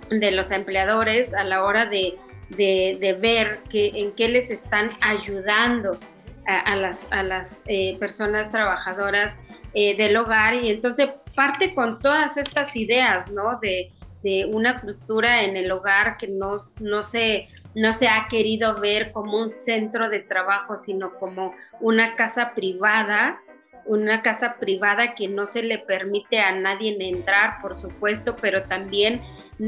De 0.10 0.32
los 0.32 0.52
empleadores 0.52 1.34
a 1.34 1.44
la 1.44 1.64
hora 1.64 1.86
de, 1.86 2.16
de, 2.50 3.18
ver 3.20 3.60
que, 3.70 3.92
en 3.96 4.12
qué 4.14 4.28
les 4.28 4.50
están 4.50 4.92
ayudando 5.02 6.00
a, 6.46 6.76
las, 6.78 7.08
a 7.12 7.24
las 7.24 7.64
eh, 7.68 7.98
personas 8.00 8.52
trabajadoras 8.52 9.38
eh, 9.74 9.98
del 9.98 10.16
hogar 10.16 10.54
y 10.54 10.72
entonces 10.72 11.10
parte 11.36 11.76
con 11.76 12.00
todas 12.00 12.38
estas 12.38 12.76
ideas, 12.76 13.30
¿no? 13.32 13.60
De, 13.60 13.92
de 14.28 14.46
una 14.46 14.82
cultura 14.82 15.44
en 15.44 15.56
el 15.56 15.72
hogar 15.72 16.18
que 16.18 16.28
no, 16.28 16.58
no, 16.82 17.02
se, 17.02 17.48
no 17.76 17.94
se 17.94 18.10
ha 18.10 18.28
querido 18.30 18.76
ver 18.76 19.14
como 19.14 19.40
un 19.40 19.50
centro 19.50 20.10
de 20.10 20.20
trabajo, 20.20 20.76
sino 20.76 21.14
como 21.18 21.54
una 21.80 22.18
casa 22.18 22.54
privada 22.54 23.40
una 23.88 24.22
casa 24.22 24.58
privada 24.60 25.16
que 25.16 25.30
no 25.30 25.48
se 25.48 25.64
le 25.64 25.80
permite 25.80 26.40
a 26.40 26.52
nadie 26.52 26.98
entrar, 27.00 27.62
por 27.62 27.78
supuesto, 27.78 28.36
pero 28.36 28.64
también 28.64 29.22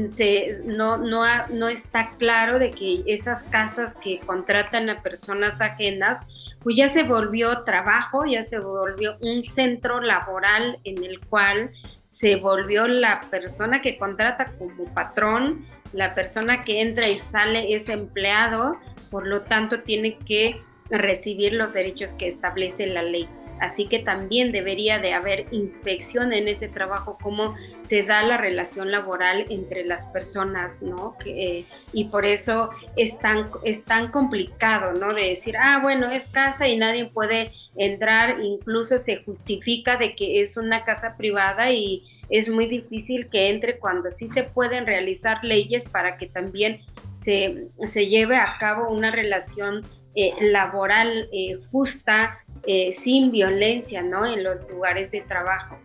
se, 0.08 0.60
no, 0.64 0.98
no, 0.98 1.24
no 1.48 1.68
está 1.68 2.10
claro 2.18 2.58
de 2.58 2.70
que 2.70 3.02
esas 3.06 3.44
casas 3.44 3.94
que 3.94 4.20
contratan 4.20 4.90
a 4.90 4.98
personas 4.98 5.62
ajenas, 5.62 6.18
pues 6.62 6.76
ya 6.76 6.90
se 6.90 7.04
volvió 7.04 7.62
trabajo, 7.64 8.26
ya 8.26 8.44
se 8.44 8.58
volvió 8.58 9.16
un 9.22 9.42
centro 9.42 10.00
laboral 10.00 10.78
en 10.84 11.02
el 11.02 11.18
cual 11.20 11.70
se 12.10 12.34
volvió 12.34 12.88
la 12.88 13.20
persona 13.30 13.80
que 13.82 13.96
contrata 13.96 14.46
como 14.58 14.84
patrón, 14.92 15.64
la 15.92 16.12
persona 16.12 16.64
que 16.64 16.80
entra 16.80 17.08
y 17.08 17.16
sale 17.18 17.72
es 17.72 17.88
empleado, 17.88 18.76
por 19.12 19.28
lo 19.28 19.42
tanto 19.42 19.82
tiene 19.82 20.18
que 20.18 20.60
recibir 20.88 21.52
los 21.52 21.72
derechos 21.72 22.12
que 22.14 22.26
establece 22.26 22.88
la 22.88 23.04
ley. 23.04 23.28
Así 23.60 23.86
que 23.86 23.98
también 23.98 24.52
debería 24.52 24.98
de 24.98 25.12
haber 25.12 25.46
inspección 25.50 26.32
en 26.32 26.48
ese 26.48 26.68
trabajo, 26.68 27.18
cómo 27.20 27.54
se 27.82 28.02
da 28.02 28.22
la 28.22 28.38
relación 28.38 28.90
laboral 28.90 29.44
entre 29.50 29.84
las 29.84 30.06
personas, 30.06 30.80
¿no? 30.80 31.14
Eh, 31.26 31.64
y 31.92 32.04
por 32.04 32.24
eso 32.24 32.70
es 32.96 33.18
tan, 33.18 33.48
es 33.64 33.84
tan 33.84 34.10
complicado, 34.10 34.92
¿no? 34.94 35.12
De 35.12 35.28
decir, 35.28 35.56
ah, 35.58 35.80
bueno, 35.82 36.10
es 36.10 36.28
casa 36.28 36.68
y 36.68 36.78
nadie 36.78 37.04
puede 37.06 37.52
entrar, 37.76 38.40
incluso 38.40 38.96
se 38.96 39.22
justifica 39.24 39.98
de 39.98 40.16
que 40.16 40.40
es 40.40 40.56
una 40.56 40.84
casa 40.84 41.16
privada 41.18 41.70
y 41.70 42.04
es 42.30 42.48
muy 42.48 42.66
difícil 42.66 43.28
que 43.28 43.50
entre 43.50 43.78
cuando 43.78 44.10
sí 44.10 44.28
se 44.28 44.44
pueden 44.44 44.86
realizar 44.86 45.44
leyes 45.44 45.88
para 45.88 46.16
que 46.16 46.26
también 46.26 46.80
se, 47.14 47.68
se 47.84 48.06
lleve 48.06 48.36
a 48.36 48.56
cabo 48.58 48.88
una 48.88 49.10
relación 49.10 49.82
eh, 50.14 50.34
laboral 50.40 51.28
eh, 51.32 51.58
justa, 51.70 52.38
eh, 52.66 52.92
sin 52.92 53.30
violencia, 53.30 54.02
¿no? 54.02 54.26
En 54.26 54.44
los 54.44 54.68
lugares 54.68 55.10
de 55.10 55.20
trabajo. 55.22 55.76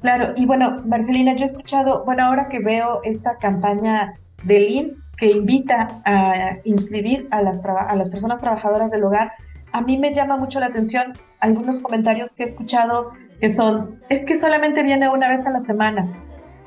Claro, 0.00 0.32
y 0.36 0.46
bueno, 0.46 0.82
Marcelina, 0.84 1.34
yo 1.34 1.42
he 1.42 1.46
escuchado, 1.46 2.04
bueno, 2.04 2.24
ahora 2.24 2.48
que 2.48 2.58
veo 2.58 3.00
esta 3.04 3.36
campaña 3.36 4.14
del 4.44 4.68
IMSS 4.68 5.04
que 5.16 5.26
invita 5.26 5.88
a 6.04 6.58
inscribir 6.64 7.28
a 7.30 7.42
las, 7.42 7.64
a 7.64 7.94
las 7.94 8.08
personas 8.08 8.40
trabajadoras 8.40 8.90
del 8.90 9.04
hogar, 9.04 9.32
a 9.72 9.80
mí 9.80 9.98
me 9.98 10.12
llama 10.12 10.36
mucho 10.36 10.58
la 10.60 10.66
atención 10.66 11.12
algunos 11.40 11.78
comentarios 11.78 12.34
que 12.34 12.42
he 12.42 12.46
escuchado 12.46 13.12
que 13.40 13.50
son, 13.50 14.00
es 14.08 14.24
que 14.24 14.36
solamente 14.36 14.82
viene 14.82 15.08
una 15.08 15.28
vez 15.28 15.46
a 15.46 15.50
la 15.50 15.60
semana, 15.60 16.06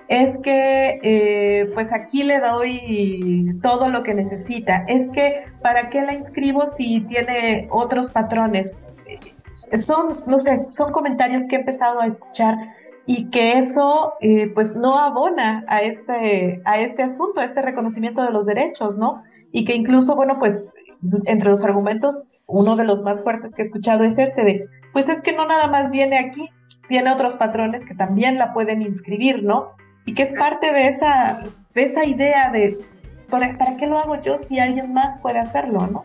es 0.08 0.38
que 0.40 1.00
eh, 1.02 1.72
pues 1.74 1.92
aquí 1.94 2.24
le 2.24 2.40
doy 2.40 3.58
todo 3.62 3.90
lo 3.90 4.04
que 4.04 4.14
necesita, 4.14 4.86
es 4.88 5.10
que 5.12 5.46
para 5.62 5.90
qué 5.90 6.02
la 6.02 6.14
inscribo 6.14 6.68
si 6.68 7.02
tiene 7.02 7.68
otros 7.72 8.12
patrones. 8.12 8.96
Son, 9.54 10.20
no 10.28 10.40
sé, 10.40 10.68
son 10.72 10.92
comentarios 10.92 11.44
que 11.50 11.56
he 11.56 11.60
empezado 11.60 12.02
a 12.02 12.08
escuchar 12.08 12.58
y 13.06 13.30
que 13.30 13.58
eso 13.58 14.14
eh, 14.20 14.52
pues 14.54 14.76
no 14.76 14.98
abona 14.98 15.64
a 15.68 15.80
este, 15.80 16.62
a 16.66 16.80
este 16.80 17.04
asunto, 17.04 17.40
a 17.40 17.46
este 17.46 17.62
reconocimiento 17.62 18.22
de 18.24 18.32
los 18.32 18.46
derechos, 18.46 18.98
¿no? 18.98 19.24
Y 19.52 19.64
que 19.64 19.76
incluso, 19.76 20.16
bueno, 20.16 20.38
pues 20.40 20.68
entre 21.26 21.50
los 21.50 21.64
argumentos, 21.64 22.28
uno 22.48 22.76
de 22.76 22.84
los 22.84 23.02
más 23.02 23.24
fuertes 23.24 23.54
que 23.54 23.62
he 23.62 23.66
escuchado 23.66 24.04
es 24.04 24.18
este 24.18 24.44
de, 24.44 24.68
pues 24.92 25.08
es 25.08 25.22
que 25.22 25.34
no 25.34 25.48
nada 25.48 25.68
más 25.68 25.92
viene 25.92 26.18
aquí, 26.18 26.50
tiene 26.88 27.12
otros 27.12 27.36
patrones 27.36 27.86
que 27.86 27.96
también 27.96 28.38
la 28.38 28.54
pueden 28.54 28.82
inscribir, 28.82 29.44
¿no? 29.44 29.72
Y 30.06 30.14
que 30.14 30.24
es 30.24 30.34
parte 30.34 30.72
de 30.72 30.88
esa, 30.88 31.44
de 31.74 31.84
esa 31.84 32.06
idea 32.06 32.50
de 32.52 32.78
¿para, 33.30 33.58
¿para 33.58 33.78
qué 33.78 33.88
lo 33.88 33.98
hago 33.98 34.22
yo 34.22 34.38
si 34.38 34.60
alguien 34.60 34.94
más 34.94 35.20
puede 35.22 35.40
hacerlo, 35.40 35.88
no? 35.88 36.04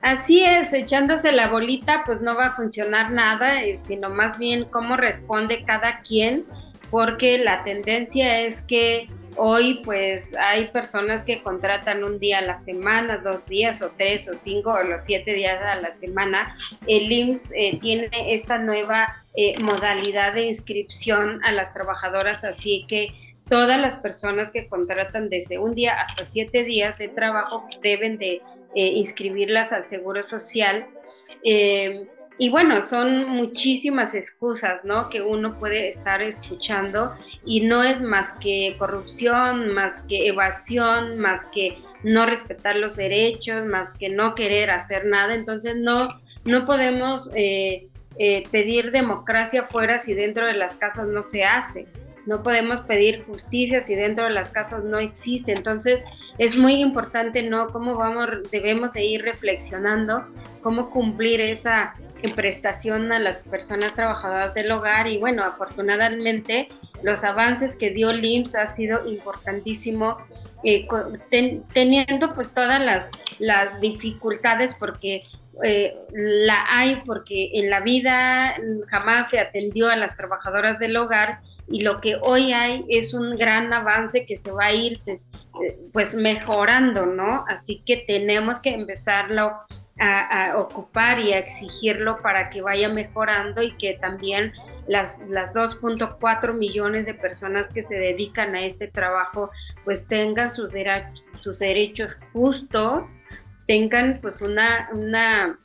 Así 0.00 0.44
es, 0.44 0.72
echándose 0.72 1.32
la 1.32 1.48
bolita 1.48 2.04
pues 2.06 2.20
no 2.20 2.36
va 2.36 2.46
a 2.46 2.52
funcionar 2.52 3.10
nada, 3.10 3.62
eh, 3.62 3.76
sino 3.76 4.10
más 4.10 4.38
bien 4.38 4.64
cómo 4.64 4.96
responde 4.96 5.64
cada 5.64 6.00
quien, 6.00 6.44
porque 6.90 7.38
la 7.38 7.64
tendencia 7.64 8.40
es 8.40 8.62
que 8.62 9.08
hoy 9.36 9.80
pues 9.84 10.34
hay 10.36 10.66
personas 10.68 11.24
que 11.24 11.42
contratan 11.42 12.04
un 12.04 12.18
día 12.18 12.38
a 12.38 12.42
la 12.42 12.56
semana, 12.56 13.18
dos 13.18 13.46
días 13.46 13.82
o 13.82 13.90
tres 13.96 14.28
o 14.28 14.34
cinco 14.34 14.72
o 14.72 14.82
los 14.82 15.04
siete 15.04 15.32
días 15.32 15.60
a 15.62 15.76
la 15.76 15.90
semana. 15.90 16.56
El 16.86 17.10
IMSS 17.10 17.52
eh, 17.54 17.78
tiene 17.80 18.08
esta 18.34 18.58
nueva 18.58 19.14
eh, 19.36 19.54
modalidad 19.62 20.34
de 20.34 20.42
inscripción 20.42 21.40
a 21.44 21.52
las 21.52 21.72
trabajadoras, 21.72 22.44
así 22.44 22.84
que 22.88 23.08
todas 23.48 23.80
las 23.80 23.96
personas 23.96 24.50
que 24.50 24.68
contratan 24.68 25.28
desde 25.28 25.58
un 25.58 25.74
día 25.74 26.00
hasta 26.00 26.24
siete 26.24 26.64
días 26.64 26.98
de 26.98 27.08
trabajo 27.08 27.66
deben 27.82 28.18
de 28.18 28.42
eh, 28.74 28.86
inscribirlas 28.86 29.72
al 29.72 29.84
Seguro 29.84 30.22
Social. 30.22 30.86
Y 32.40 32.50
bueno, 32.50 32.82
son 32.82 33.28
muchísimas 33.28 34.14
excusas, 34.14 34.84
¿no? 34.84 35.10
Que 35.10 35.22
uno 35.22 35.58
puede 35.58 35.88
estar 35.88 36.22
escuchando 36.22 37.12
y 37.44 37.62
no 37.62 37.82
es 37.82 38.00
más 38.00 38.34
que 38.34 38.76
corrupción, 38.78 39.74
más 39.74 40.02
que 40.02 40.28
evasión, 40.28 41.18
más 41.18 41.46
que 41.46 41.78
no 42.04 42.26
respetar 42.26 42.76
los 42.76 42.94
derechos, 42.94 43.66
más 43.66 43.92
que 43.94 44.08
no 44.08 44.36
querer 44.36 44.70
hacer 44.70 45.06
nada. 45.06 45.34
Entonces 45.34 45.74
no, 45.76 46.10
no 46.44 46.64
podemos 46.64 47.28
eh, 47.34 47.88
eh, 48.18 48.44
pedir 48.52 48.92
democracia 48.92 49.66
fuera 49.68 49.98
si 49.98 50.14
dentro 50.14 50.46
de 50.46 50.54
las 50.54 50.76
casas 50.76 51.08
no 51.08 51.24
se 51.24 51.42
hace. 51.42 51.86
No 52.24 52.42
podemos 52.42 52.82
pedir 52.82 53.24
justicia 53.24 53.80
si 53.80 53.94
dentro 53.94 54.24
de 54.24 54.30
las 54.30 54.50
casas 54.50 54.84
no 54.84 54.98
existe. 54.98 55.50
Entonces 55.52 56.04
es 56.36 56.56
muy 56.56 56.74
importante, 56.74 57.42
¿no? 57.42 57.66
Cómo 57.68 57.96
vamos, 57.96 58.28
debemos 58.52 58.92
de 58.92 59.04
ir 59.04 59.22
reflexionando 59.22 60.26
cómo 60.62 60.90
cumplir 60.90 61.40
esa 61.40 61.94
en 62.22 62.34
prestación 62.34 63.12
a 63.12 63.18
las 63.18 63.44
personas 63.44 63.94
trabajadoras 63.94 64.54
del 64.54 64.70
hogar 64.72 65.06
y 65.06 65.18
bueno, 65.18 65.44
afortunadamente 65.44 66.68
los 67.02 67.24
avances 67.24 67.76
que 67.76 67.90
dio 67.90 68.12
LIMS 68.12 68.54
ha 68.56 68.66
sido 68.66 69.08
importantísimo 69.08 70.18
eh, 70.64 70.88
teniendo 71.72 72.34
pues 72.34 72.52
todas 72.52 72.80
las, 72.80 73.10
las 73.38 73.80
dificultades 73.80 74.74
porque 74.74 75.24
eh, 75.62 75.96
la 76.12 76.66
hay 76.68 77.02
porque 77.04 77.50
en 77.54 77.70
la 77.70 77.80
vida 77.80 78.54
jamás 78.86 79.30
se 79.30 79.40
atendió 79.40 79.88
a 79.88 79.96
las 79.96 80.16
trabajadoras 80.16 80.78
del 80.78 80.96
hogar 80.96 81.40
y 81.68 81.80
lo 81.80 82.00
que 82.00 82.16
hoy 82.16 82.52
hay 82.52 82.84
es 82.88 83.12
un 83.12 83.36
gran 83.36 83.72
avance 83.72 84.24
que 84.24 84.36
se 84.36 84.50
va 84.52 84.66
a 84.66 84.72
ir 84.72 84.96
eh, 85.08 85.20
pues 85.92 86.14
mejorando, 86.14 87.06
¿no? 87.06 87.44
Así 87.48 87.82
que 87.84 87.96
tenemos 87.96 88.60
que 88.60 88.70
empezarlo 88.70 89.52
a, 89.98 90.54
ocupar 90.56 91.18
y 91.20 91.32
a 91.32 91.38
exigirlo 91.38 92.18
para 92.22 92.50
que 92.50 92.62
vaya 92.62 92.88
mejorando 92.88 93.62
y 93.62 93.72
que 93.72 93.94
también 93.94 94.52
las, 94.86 95.20
las 95.28 95.52
2.4 95.54 96.54
millones 96.54 97.06
de 97.06 97.14
personas 97.14 97.68
que 97.68 97.82
se 97.82 97.96
dedican 97.96 98.54
a 98.54 98.64
este 98.64 98.88
trabajo 98.88 99.50
pues 99.84 100.06
tengan 100.06 100.54
sus, 100.54 100.72
derechos 101.58 102.18
justos, 102.32 103.02
tengan 103.66 104.18
pues 104.20 104.40
una, 104.40 104.88
una 104.92 105.58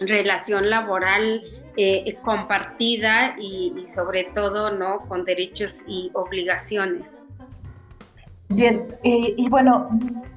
relación 0.00 0.68
laboral 0.68 1.42
eh, 1.76 2.16
compartida 2.22 3.36
y, 3.38 3.72
y, 3.82 3.88
sobre 3.88 4.24
todo 4.24 4.70
no 4.70 5.00
con 5.08 5.24
derechos 5.24 5.82
y 5.86 6.10
obligaciones. 6.14 7.23
Bien, 8.48 8.82
y 9.02 9.48
bueno, 9.48 9.88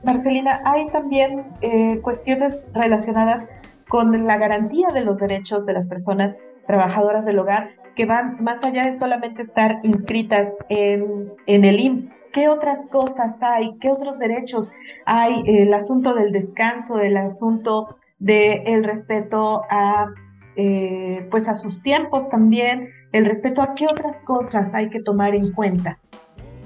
Marcelina, 0.04 0.62
hay 0.63 0.88
también 0.88 1.46
eh, 1.62 2.00
cuestiones 2.02 2.63
relacionadas 2.74 3.48
con 3.88 4.26
la 4.26 4.38
garantía 4.38 4.88
de 4.93 5.02
los 5.02 5.20
derechos 5.20 5.65
de 5.65 5.74
las 5.74 5.88
personas 5.88 6.38
trabajadoras 6.65 7.26
del 7.26 7.39
hogar 7.39 7.72
que 7.96 8.06
van 8.06 8.41
más 8.43 8.63
allá 8.63 8.86
de 8.86 8.93
solamente 8.93 9.41
estar 9.41 9.80
inscritas 9.84 10.54
en, 10.70 11.34
el 11.48 11.80
IMSS. 11.80 12.15
¿Qué 12.32 12.48
otras 12.48 12.86
cosas 12.91 13.41
hay? 13.41 13.76
¿Qué 13.80 13.89
otros 13.89 14.20
derechos 14.20 14.72
hay? 15.06 15.41
El 15.48 15.74
asunto 15.74 16.13
del 16.13 16.32
descanso, 16.32 17.00
el 17.00 17.17
asunto 17.17 17.98
del 18.20 18.84
respeto 18.84 19.63
a, 19.70 20.13
eh, 20.56 21.28
pues 21.32 21.50
a 21.50 21.56
sus 21.56 21.82
tiempos 21.82 22.30
también, 22.30 22.89
el 23.13 23.26
respeto 23.26 23.63
a 23.63 23.74
qué 23.74 23.86
otras 23.86 24.20
cosas 24.22 24.76
hay 24.76 24.89
que 24.89 25.02
tomar 25.02 25.34
en 25.34 25.52
cuenta. 25.54 25.98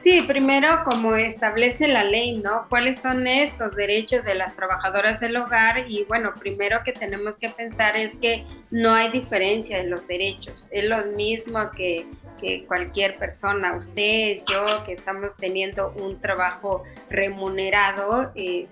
Sí, 0.01 0.23
primero 0.23 0.81
como 0.83 1.15
establece 1.15 1.87
la 1.87 2.03
ley, 2.03 2.39
¿no? 2.39 2.65
¿Cuáles 2.69 2.99
son 2.99 3.27
estos 3.27 3.75
derechos 3.75 4.25
de 4.25 4.33
las 4.33 4.55
trabajadoras 4.55 5.19
del 5.19 5.37
hogar? 5.37 5.87
Y 5.87 6.05
bueno, 6.05 6.33
primero 6.33 6.81
que 6.83 6.91
tenemos 6.91 7.37
que 7.37 7.49
pensar 7.49 7.95
es 7.95 8.15
que 8.15 8.43
no 8.71 8.95
hay 8.95 9.11
diferencia 9.11 9.77
en 9.77 9.91
los 9.91 10.07
derechos. 10.07 10.67
Es 10.71 10.85
lo 10.85 11.05
mismo 11.15 11.69
que, 11.69 12.07
cualquier 12.67 13.19
persona, 13.19 13.75
usted, 13.77 14.39
yo, 14.51 14.65
que 14.83 14.93
estamos 14.93 15.37
teniendo 15.37 15.93
un 15.95 16.19
trabajo 16.19 16.83
remunerado. 17.11 18.31
Eh, 18.33 18.67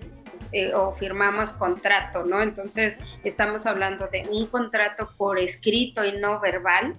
eh, 0.52 0.74
o 0.74 0.90
firmamos 0.96 1.52
contrato, 1.52 2.24
¿no? 2.24 2.42
Entonces 2.42 2.98
estamos 3.22 3.66
hablando 3.66 4.08
de 4.08 4.26
un 4.28 4.48
contrato 4.48 5.08
por 5.16 5.38
escrito 5.38 6.04
y 6.04 6.18
no 6.18 6.40
verbal, 6.40 6.96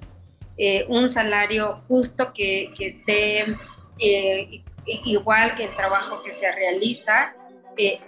eh, 0.55 0.85
un 0.87 1.09
salario 1.09 1.81
justo 1.89 2.31
que, 2.33 2.71
que 2.77 2.87
esté 2.87 3.57
igual 5.05 5.55
que 5.55 5.65
el 5.65 5.75
trabajo 5.75 6.21
que 6.23 6.33
se 6.33 6.51
realiza, 6.51 7.35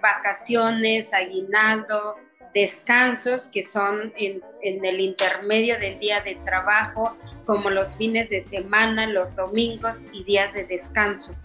vacaciones, 0.01 1.13
aguinaldo, 1.13 2.17
descansos 2.53 3.47
que 3.47 3.63
son 3.63 4.13
en, 4.15 4.41
el 4.61 4.99
intermedio 4.99 5.79
del 5.79 5.99
día 5.99 6.21
de 6.21 6.35
trabajo, 6.45 7.17
como 7.45 7.69
los 7.69 7.97
fines 7.97 8.29
de 8.29 8.41
semana, 8.41 9.07
los 9.07 9.35
domingos 9.35 10.03
y 10.13 10.23
días 10.23 10.53
de 10.53 10.65
descanso. 10.65 11.35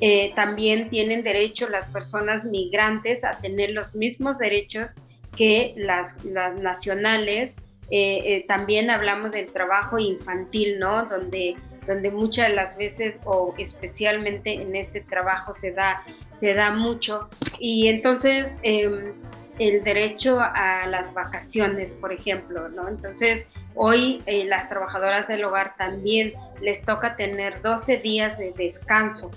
Eh, 0.00 0.32
también 0.34 0.90
tienen 0.90 1.22
derecho 1.22 1.68
las 1.68 1.86
personas 1.86 2.44
migrantes 2.44 3.24
a 3.24 3.38
tener 3.40 3.70
los 3.70 3.94
mismos 3.94 4.38
derechos 4.38 4.94
que 5.36 5.74
las, 5.76 6.24
nacionales. 6.24 7.56
Eh, 7.90 8.22
eh, 8.24 8.44
también 8.48 8.90
hablamos 8.90 9.32
del 9.32 9.52
trabajo 9.52 9.98
infantil, 9.98 10.78
¿no? 10.78 11.04
Donde, 11.06 11.56
donde 11.86 12.10
muchas 12.10 12.48
de 12.48 12.54
las 12.54 12.76
veces 12.76 13.20
o 13.24 13.54
especialmente 13.58 14.54
en 14.54 14.74
este 14.76 15.00
trabajo 15.00 15.54
se 15.54 15.72
da, 15.72 16.02
se 16.32 16.54
da 16.54 16.70
mucho. 16.70 17.28
Y 17.58 17.88
entonces 17.88 18.58
em, 18.62 19.12
el 19.58 19.82
derecho 19.82 20.40
a 20.40 20.86
las 20.86 21.14
vacaciones, 21.14 21.92
por 21.92 22.12
ejemplo, 22.12 22.68
¿no? 22.68 22.88
Entonces, 22.88 23.46
hoy 23.74 24.22
eh, 24.26 24.44
las 24.44 24.68
trabajadoras 24.68 25.28
del 25.28 25.44
hogar 25.44 25.74
también 25.76 26.32
les 26.60 26.84
toca 26.84 27.16
tener 27.16 27.62
12 27.62 27.98
días 27.98 28.38
de 28.38 28.52
descanso 28.52 29.30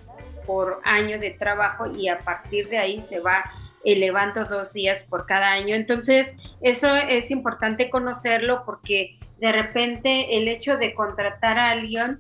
por 0.46 0.80
año 0.84 1.20
de 1.20 1.32
trabajo 1.32 1.86
y 1.92 2.08
a 2.08 2.20
partir 2.20 2.70
de 2.70 2.78
ahí 2.78 3.04
se 3.04 3.20
va 3.20 3.44
elevando 3.84 4.44
dos 4.46 4.74
días 4.74 5.04
por 5.04 5.26
cada 5.26 5.52
año. 5.52 5.76
Entonces, 5.76 6.36
eso 6.62 6.96
es 6.96 7.32
importante 7.32 7.90
conocerlo 7.90 8.64
porque 8.66 9.18
de 9.40 9.52
repente 9.52 10.38
el 10.38 10.48
hecho 10.48 10.78
de 10.78 10.94
contratar 10.94 11.58
a 11.60 11.72
alguien, 11.72 12.20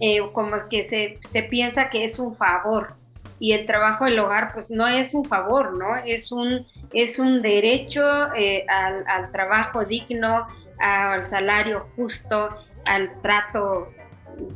eh, 0.00 0.20
como 0.32 0.56
que 0.68 0.84
se, 0.84 1.18
se 1.22 1.42
piensa 1.42 1.90
que 1.90 2.04
es 2.04 2.18
un 2.18 2.36
favor 2.36 2.94
y 3.38 3.52
el 3.52 3.66
trabajo 3.66 4.06
del 4.06 4.18
hogar, 4.18 4.52
pues 4.52 4.70
no 4.70 4.86
es 4.86 5.14
un 5.14 5.24
favor, 5.24 5.76
¿no? 5.76 5.96
Es 5.96 6.32
un 6.32 6.66
es 6.92 7.18
un 7.18 7.42
derecho 7.42 8.02
eh, 8.34 8.64
al, 8.68 9.30
trabajo 9.30 9.84
digno, 9.84 10.46
al 10.78 11.26
salario 11.26 11.88
justo, 11.96 12.48
al 12.86 13.20
trato, 13.20 13.88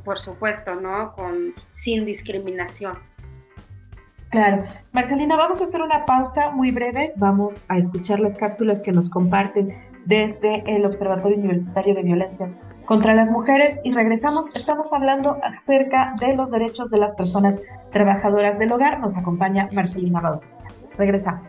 por 0.04 0.18
supuesto, 0.20 0.76
¿no? 0.76 1.12
Con, 1.12 1.52
sin 1.72 2.04
discriminación. 2.04 2.98
Claro. 4.30 4.64
Marcelina, 4.92 5.36
vamos 5.36 5.60
a 5.60 5.64
hacer 5.64 5.82
una 5.82 6.06
pausa 6.06 6.50
muy 6.52 6.70
breve. 6.70 7.12
Vamos 7.16 7.64
a 7.68 7.78
escuchar 7.78 8.20
las 8.20 8.36
cápsulas 8.36 8.80
que 8.80 8.92
nos 8.92 9.10
comparten 9.10 9.76
desde 10.06 10.62
el 10.66 10.84
Observatorio 10.84 11.36
Universitario 11.36 11.94
de 11.94 12.02
Violencias 12.02 12.52
contra 12.86 13.14
las 13.14 13.30
Mujeres 13.30 13.80
y 13.84 13.92
regresamos. 13.92 14.54
Estamos 14.54 14.92
hablando 14.92 15.36
acerca 15.42 16.14
de 16.20 16.34
los 16.34 16.50
derechos 16.50 16.90
de 16.90 16.98
las 16.98 17.14
personas 17.14 17.60
trabajadoras 17.90 18.58
del 18.58 18.72
hogar. 18.72 19.00
Nos 19.00 19.16
acompaña 19.16 19.68
Marcelina 19.72 20.20
Bautista. 20.20 20.64
Regresamos. 20.96 21.48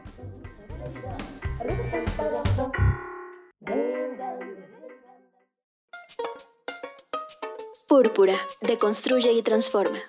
Púrpura, 7.87 8.35
deconstruye 8.61 9.33
y 9.33 9.41
transforma. 9.41 9.99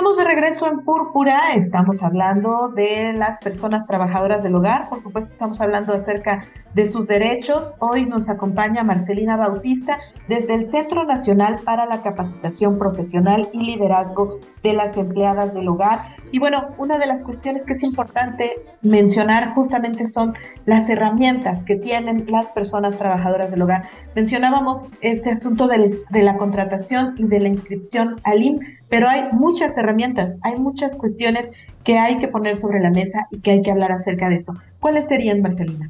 Estamos 0.00 0.16
de 0.16 0.24
regreso 0.24 0.66
en 0.66 0.80
Púrpura, 0.80 1.52
estamos 1.56 2.02
hablando 2.02 2.68
de 2.68 3.12
las 3.12 3.36
personas 3.36 3.86
trabajadoras 3.86 4.42
del 4.42 4.54
hogar, 4.54 4.88
por 4.88 5.02
supuesto 5.02 5.30
estamos 5.30 5.60
hablando 5.60 5.92
acerca 5.92 6.48
de 6.72 6.86
sus 6.86 7.06
derechos. 7.06 7.74
Hoy 7.80 8.06
nos 8.06 8.30
acompaña 8.30 8.82
Marcelina 8.82 9.36
Bautista 9.36 9.98
desde 10.26 10.54
el 10.54 10.64
Centro 10.64 11.04
Nacional 11.04 11.60
para 11.66 11.84
la 11.84 12.00
Capacitación 12.00 12.78
Profesional 12.78 13.46
y 13.52 13.58
Liderazgo 13.58 14.38
de 14.62 14.72
las 14.72 14.96
Empleadas 14.96 15.52
del 15.52 15.68
Hogar. 15.68 15.98
Y 16.32 16.38
bueno, 16.38 16.62
una 16.78 16.96
de 16.96 17.06
las 17.06 17.22
cuestiones 17.22 17.64
que 17.66 17.74
es 17.74 17.82
importante 17.82 18.56
mencionar 18.80 19.52
justamente 19.52 20.08
son 20.08 20.32
las 20.64 20.88
herramientas 20.88 21.62
que 21.62 21.76
tienen 21.76 22.24
las 22.26 22.52
personas 22.52 22.96
trabajadoras 22.96 23.50
del 23.50 23.60
hogar. 23.60 23.84
Mencionábamos 24.16 24.88
este 25.02 25.30
asunto 25.30 25.68
de 25.68 26.22
la 26.22 26.38
contratación 26.38 27.16
y 27.18 27.24
de 27.24 27.40
la 27.40 27.48
inscripción 27.48 28.16
al 28.24 28.42
IMSS 28.42 28.79
pero 28.90 29.08
hay 29.08 29.22
muchas 29.32 29.78
herramientas, 29.78 30.38
hay 30.42 30.58
muchas 30.58 30.98
cuestiones 30.98 31.50
que 31.84 31.98
hay 31.98 32.18
que 32.18 32.28
poner 32.28 32.56
sobre 32.56 32.80
la 32.80 32.90
mesa 32.90 33.26
y 33.30 33.40
que 33.40 33.52
hay 33.52 33.62
que 33.62 33.70
hablar 33.70 33.92
acerca 33.92 34.28
de 34.28 34.36
esto. 34.36 34.52
¿Cuáles 34.80 35.08
serían, 35.08 35.40
Marcelina? 35.40 35.88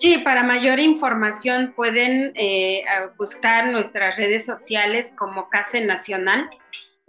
Sí, 0.00 0.18
para 0.18 0.42
mayor 0.42 0.80
información 0.80 1.72
pueden 1.74 2.32
eh, 2.34 2.82
buscar 3.16 3.70
nuestras 3.70 4.16
redes 4.16 4.44
sociales 4.44 5.14
como 5.16 5.48
CASE 5.48 5.84
Nacional, 5.86 6.50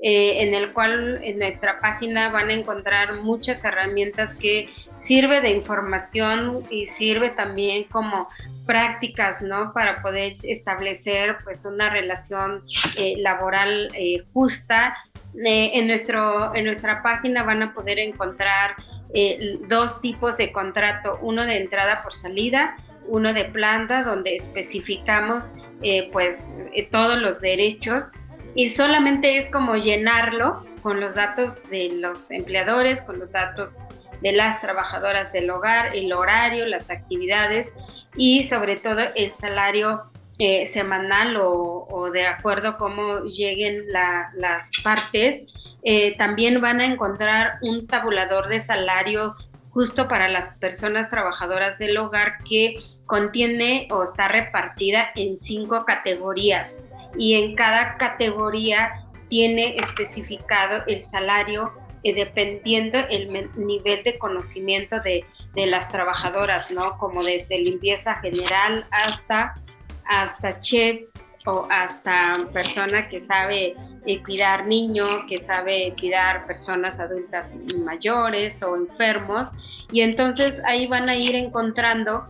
eh, 0.07 0.43
en 0.43 0.53
el 0.53 0.71
cual 0.71 1.19
en 1.23 1.39
nuestra 1.39 1.81
página 1.81 2.29
van 2.29 2.49
a 2.49 2.53
encontrar 2.53 3.15
muchas 3.21 3.63
herramientas 3.63 4.35
que 4.35 4.69
sirve 4.95 5.41
de 5.41 5.49
información 5.49 6.61
y 6.69 6.85
sirve 6.85 7.31
también 7.31 7.85
como 7.85 8.27
prácticas, 8.67 9.41
¿no? 9.41 9.73
Para 9.73 10.03
poder 10.03 10.35
establecer 10.43 11.37
pues 11.43 11.65
una 11.65 11.89
relación 11.89 12.63
eh, 12.97 13.15
laboral 13.17 13.89
justa 14.33 14.95
en, 15.43 15.87
nuestro, 15.87 16.55
en 16.55 16.65
nuestra 16.65 17.01
página 17.01 17.43
van 17.43 17.63
a 17.63 17.73
poder 17.73 17.99
encontrar 17.99 18.75
eh, 19.13 19.59
dos 19.69 20.01
tipos 20.01 20.35
de 20.37 20.51
contrato, 20.51 21.19
uno 21.21 21.45
de 21.45 21.57
entrada 21.61 22.01
por 22.03 22.13
salida, 22.13 22.75
uno 23.07 23.33
de 23.33 23.45
planta, 23.45 24.03
donde 24.03 24.35
especificamos 24.35 25.53
eh, 25.81 26.09
pues 26.11 26.49
eh, 26.73 26.87
todos 26.89 27.19
los 27.19 27.39
derechos 27.39 28.05
y 28.55 28.69
solamente 28.69 29.37
es 29.37 29.49
como 29.49 29.75
llenarlo 29.75 30.65
con 30.81 30.99
los 30.99 31.13
datos 31.13 31.67
de 31.69 31.89
los 31.91 32.31
empleadores, 32.31 33.01
con 33.01 33.19
los 33.19 33.31
datos 33.31 33.77
de 34.21 34.31
las 34.31 34.61
trabajadoras 34.61 35.33
del 35.33 35.49
hogar, 35.49 35.93
el 35.93 36.13
horario, 36.13 36.65
las 36.65 36.89
actividades 36.89 37.73
y 38.15 38.45
sobre 38.45 38.77
todo 38.77 39.01
el 39.15 39.33
salario 39.33 40.03
eh, 40.39 40.65
semanal 40.65 41.37
o, 41.37 42.09
de 42.11 42.27
acuerdo 42.27 42.77
cómo 42.77 43.23
lleguen 43.23 43.83
las 43.91 44.71
partes. 44.83 45.47
Eh, 45.83 46.17
también 46.17 46.61
van 46.61 46.81
a 46.81 46.85
encontrar 46.85 47.57
un 47.61 47.87
tabulador 47.87 48.47
de 48.47 48.61
salario 48.61 49.35
justo 49.69 50.07
para 50.07 50.29
las 50.29 50.57
personas 50.57 51.09
trabajadoras 51.09 51.77
del 51.77 51.97
hogar 51.97 52.37
que 52.49 52.77
contiene 53.05 53.87
o 53.91 54.03
está 54.03 54.27
repartida 54.27 55.09
en 55.15 55.37
cinco 55.37 55.85
categorías 55.85 56.81
y 57.17 57.35
en 57.35 57.55
cada 57.55 57.97
categoría 57.97 58.93
tiene 59.29 59.75
especificado 59.77 60.83
el 60.87 61.03
salario 61.03 61.73
eh, 62.03 62.13
dependiendo 62.13 62.99
el 63.09 63.49
nivel 63.55 64.03
de 64.03 64.17
conocimiento 64.19 64.99
de, 64.99 65.25
de, 65.55 65.65
las 65.65 65.89
trabajadoras, 65.89 66.71
¿no? 66.71 66.97
Como 66.99 67.23
desde 67.23 67.57
limpieza 67.57 68.15
general 68.17 68.85
hasta 68.91 69.55
hasta 70.05 70.59
chefs 70.61 71.27
o 71.45 71.67
hasta 71.69 72.47
persona 72.53 73.07
que 73.07 73.19
sabe 73.19 73.75
eh, 74.05 74.23
cuidar 74.23 74.65
niños, 74.65 75.23
que 75.27 75.39
sabe 75.39 75.93
cuidar 75.99 76.47
personas 76.47 76.99
adultas 76.99 77.55
mayores 77.83 78.61
o 78.63 78.75
enfermos. 78.75 79.49
Y 79.91 80.01
entonces 80.01 80.61
ahí 80.65 80.87
van 80.87 81.09
a 81.09 81.15
ir 81.15 81.35
encontrando 81.35 82.25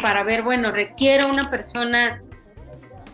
para 0.00 0.22
ver, 0.22 0.42
bueno, 0.42 0.70
requiere 0.70 1.24
una 1.24 1.50
persona 1.50 2.22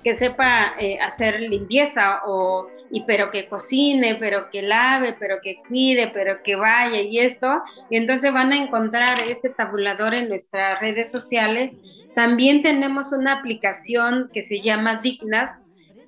que 0.03 0.15
sepa 0.15 0.75
eh, 0.79 0.99
hacer 1.01 1.41
limpieza 1.41 2.21
o 2.27 2.69
y 2.91 3.03
pero 3.03 3.31
que 3.31 3.49
cocine, 3.49 4.15
pero 4.15 4.49
que 4.51 4.63
lave, 4.63 5.15
pero 5.19 5.41
que 5.43 5.57
cuide, 5.69 6.09
pero 6.09 6.43
que 6.43 6.57
vaya 6.57 7.03
y 7.03 7.19
esto. 7.19 7.63
Y 7.91 7.99
entonces 7.99 8.33
van 8.33 8.53
a 8.53 8.57
encontrar 8.57 9.21
este 9.29 9.51
tabulador 9.51 10.15
en 10.15 10.31
nuestras 10.31 10.81
redes 10.81 11.11
sociales 11.11 11.73
también 12.19 12.63
tenemos 12.63 13.13
una 13.13 13.35
aplicación 13.35 14.29
que 14.35 14.43
se 14.43 14.61
llama 14.61 14.97
Dignas, 14.97 15.53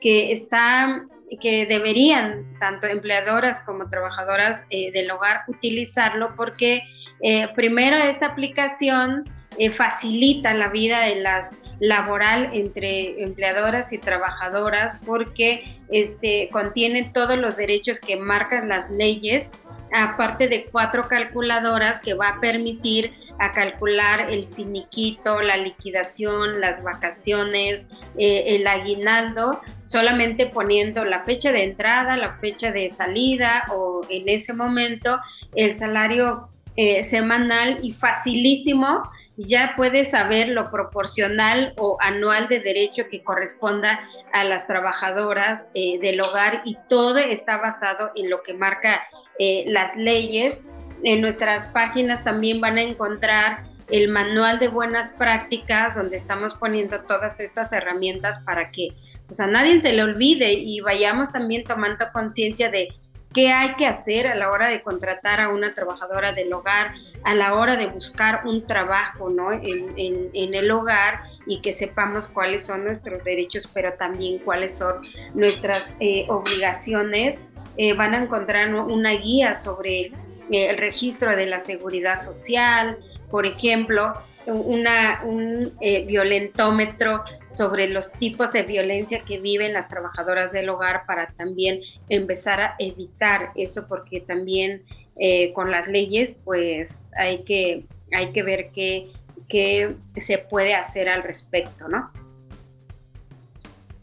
que 0.01 0.33
está 0.33 1.05
que 1.41 1.67
deberían 1.67 2.59
tanto 2.59 2.89
empleadoras 2.89 3.63
como 3.63 3.89
trabajadoras 3.89 4.65
eh, 4.71 4.91
del 4.91 5.09
hogar 5.13 5.43
utilizarlo 5.47 6.35
porque 6.35 6.83
eh, 7.23 7.47
primero 7.55 7.97
esta 7.97 8.27
aplicación 8.27 9.33
eh, 9.63 9.69
facilita 9.69 10.55
la 10.55 10.69
vida 10.69 11.01
de 11.01 11.17
las 11.17 11.59
laboral 11.81 12.49
entre 12.55 13.23
empleadoras 13.23 13.93
y 13.93 13.99
trabajadoras 13.99 14.97
porque 15.05 15.77
este, 15.91 16.49
contiene 16.51 17.11
todos 17.13 17.37
los 17.37 17.59
derechos 17.59 18.01
que 18.01 18.17
marcan 18.17 18.71
las 18.71 18.91
leyes 18.91 19.51
aparte 19.93 20.49
de 20.49 20.65
cuatro 20.65 21.07
calculadoras 21.09 22.01
que 22.01 22.15
va 22.15 22.29
a 22.31 22.41
permitir 22.41 23.13
a 23.39 23.53
calcular 23.53 24.31
el 24.31 24.49
finiquito, 24.49 25.43
la 25.43 25.59
liquidación, 25.59 26.63
las 26.63 26.83
vacaciones, 26.83 27.87
eh, 28.17 28.45
el 28.57 28.67
aguinaldo, 28.67 29.61
solamente 29.85 30.47
poniendo 30.47 31.05
la 31.05 31.25
fecha 31.25 31.53
de 31.53 31.65
entrada, 31.65 32.17
la 32.17 32.39
fecha 32.39 32.73
de 32.73 32.89
salida 32.89 33.65
o 33.75 34.01
en 34.09 34.27
ese 34.31 34.55
momento 34.55 35.21
el 35.55 35.77
salario 35.77 36.49
eh, 36.77 37.03
semanal 37.03 37.79
y 37.83 37.93
facilísimo 37.93 39.03
ya 39.43 39.75
puedes 39.77 40.11
saber 40.11 40.49
lo 40.49 40.71
proporcional 40.71 41.73
o 41.79 41.97
anual 42.01 42.49
de 42.49 42.61
derecho 42.61 43.05
que 43.11 43.23
corresponda 43.23 44.01
a 44.33 44.45
las 44.45 44.67
trabajadoras 44.67 45.71
eh, 45.75 45.99
del 46.01 46.21
hogar 46.21 46.63
y 46.65 46.77
todo 46.89 47.19
está 47.19 47.57
basado 47.57 48.11
en 48.15 48.29
lo 48.29 48.43
que 48.43 48.55
marca 48.55 49.03
eh, 49.39 49.65
las 49.67 49.97
leyes. 49.97 50.61
En 51.03 51.23
nuestras 51.23 51.69
páginas 51.69 52.23
también 52.23 52.61
van 52.61 52.77
a 52.77 52.83
encontrar 52.83 53.65
el 53.89 54.09
manual 54.09 54.59
de 54.59 54.69
buenas 54.69 55.13
prácticas 55.15 55.95
donde 55.95 56.17
estamos 56.17 56.55
poniendo 56.55 57.03
todas 57.05 57.41
estas 57.41 57.73
herramientas 57.73 58.41
para 58.41 58.71
que 58.71 58.89
pues, 59.27 59.41
a 59.41 59.47
nadie 59.47 59.81
se 59.81 59.93
le 59.93 60.03
olvide 60.03 60.53
y 60.53 60.81
vayamos 60.81 61.33
también 61.33 61.65
tomando 61.65 62.05
conciencia 62.13 62.71
de 62.71 62.89
qué 63.33 63.53
hay 63.53 63.75
que 63.75 63.87
hacer 63.87 64.27
a 64.27 64.35
la 64.35 64.51
hora 64.51 64.69
de 64.69 64.83
contratar 64.83 65.41
a 65.41 65.49
una 65.49 65.73
trabajadora 65.75 66.33
del 66.33 66.53
hogar, 66.53 66.95
a 67.25 67.35
la 67.35 67.55
hora 67.55 67.77
de 67.77 67.87
buscar 67.87 68.43
un 68.45 68.67
trabajo 68.67 69.31
¿no? 69.31 69.53
en, 69.53 70.31
el 70.35 70.71
hogar 70.71 71.23
y 71.47 71.61
que 71.61 71.73
sepamos 71.73 72.29
cuáles 72.29 72.67
son 72.67 72.85
nuestros 72.85 73.23
derechos, 73.25 73.69
pero 73.73 73.95
también 73.95 74.39
cuáles 74.39 74.77
son 74.77 74.97
nuestras 75.35 75.97
eh, 76.01 76.27
obligaciones. 76.29 77.45
Eh, 77.77 77.95
van 77.95 78.15
a 78.15 78.19
encontrar 78.19 78.75
una 78.75 79.13
guía 79.13 79.55
sobre 79.55 80.07
eh, 80.07 80.13
el 80.51 80.79
registro 80.79 81.37
de 81.37 81.47
la 81.47 81.61
seguridad 81.61 82.17
social, 82.17 82.99
por 83.31 83.47
ejemplo, 83.47 84.13
una, 84.47 85.23
un 85.25 85.73
eh, 85.81 86.05
violentómetro 86.07 87.25
sobre 87.47 87.89
los 87.89 88.11
tipos 88.13 88.53
de 88.53 88.63
violencia 88.63 89.21
que 89.21 89.39
viven 89.39 89.73
las 89.73 89.89
trabajadoras 89.89 90.53
del 90.53 90.69
hogar 90.69 91.05
para 91.07 91.29
también 91.29 91.81
empezar 92.09 92.61
a 92.61 92.75
evitar 92.79 93.51
eso, 93.55 93.87
porque 93.87 94.21
también 94.21 94.83
eh, 95.17 95.53
con 95.53 95.71
las 95.71 95.89
leyes 95.89 96.41
pues 96.45 97.05
hay 97.17 97.43
que, 97.45 97.85
hay 98.13 98.33
que 98.33 98.43
ver 98.43 98.71
qué, 98.75 99.09
qué 99.49 99.95
se 100.17 100.39
puede 100.39 100.75
hacer 100.75 101.09
al 101.09 101.23
respecto, 101.23 101.89
¿no? 101.89 102.11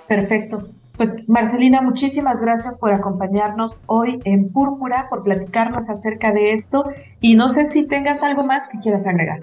Perfecto. 0.06 0.68
Pues 0.96 1.28
Marcelina, 1.28 1.82
muchísimas 1.82 2.40
gracias 2.40 2.78
por 2.78 2.92
acompañarnos 2.92 3.76
hoy 3.86 4.18
en 4.24 4.50
Púrpura, 4.50 5.08
por 5.10 5.24
platicarnos 5.24 5.90
acerca 5.90 6.32
de 6.32 6.54
esto 6.54 6.84
y 7.20 7.34
no 7.34 7.50
sé 7.50 7.66
si 7.66 7.86
tengas 7.86 8.22
algo 8.22 8.44
más 8.44 8.68
que 8.68 8.78
quieras 8.78 9.06
agregar. 9.06 9.40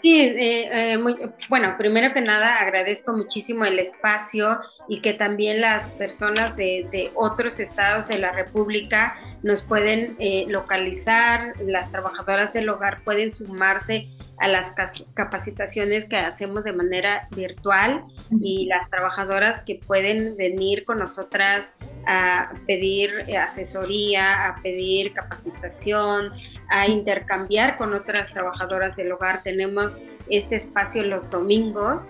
Sí, 0.00 0.18
eh, 0.22 0.92
eh, 0.92 0.98
muy, 0.98 1.14
bueno, 1.50 1.74
primero 1.76 2.14
que 2.14 2.22
nada 2.22 2.56
agradezco 2.56 3.12
muchísimo 3.12 3.66
el 3.66 3.78
espacio 3.78 4.58
y 4.88 5.02
que 5.02 5.12
también 5.12 5.60
las 5.60 5.90
personas 5.90 6.56
de, 6.56 6.88
de 6.90 7.10
otros 7.14 7.60
estados 7.60 8.08
de 8.08 8.18
la 8.18 8.32
República 8.32 9.18
nos 9.42 9.60
pueden 9.60 10.16
eh, 10.18 10.46
localizar, 10.48 11.52
las 11.66 11.92
trabajadoras 11.92 12.54
del 12.54 12.70
hogar 12.70 13.02
pueden 13.04 13.30
sumarse 13.30 14.08
a 14.38 14.48
las 14.48 14.74
capacitaciones 15.12 16.06
que 16.06 16.16
hacemos 16.16 16.64
de 16.64 16.72
manera 16.72 17.28
virtual 17.36 18.04
y 18.40 18.66
las 18.66 18.88
trabajadoras 18.88 19.60
que 19.60 19.80
pueden 19.86 20.34
venir 20.34 20.86
con 20.86 20.98
nosotras 20.98 21.74
a 22.06 22.50
pedir 22.66 23.12
asesoría, 23.36 24.46
a 24.46 24.54
pedir 24.62 25.12
capacitación, 25.12 26.32
a 26.70 26.88
intercambiar 26.88 27.76
con 27.76 27.92
otras 27.92 28.32
trabajadoras 28.32 28.96
del 28.96 29.12
hogar. 29.12 29.42
Tenemos 29.42 30.00
este 30.30 30.56
espacio 30.56 31.02
los 31.02 31.28
domingos 31.28 32.06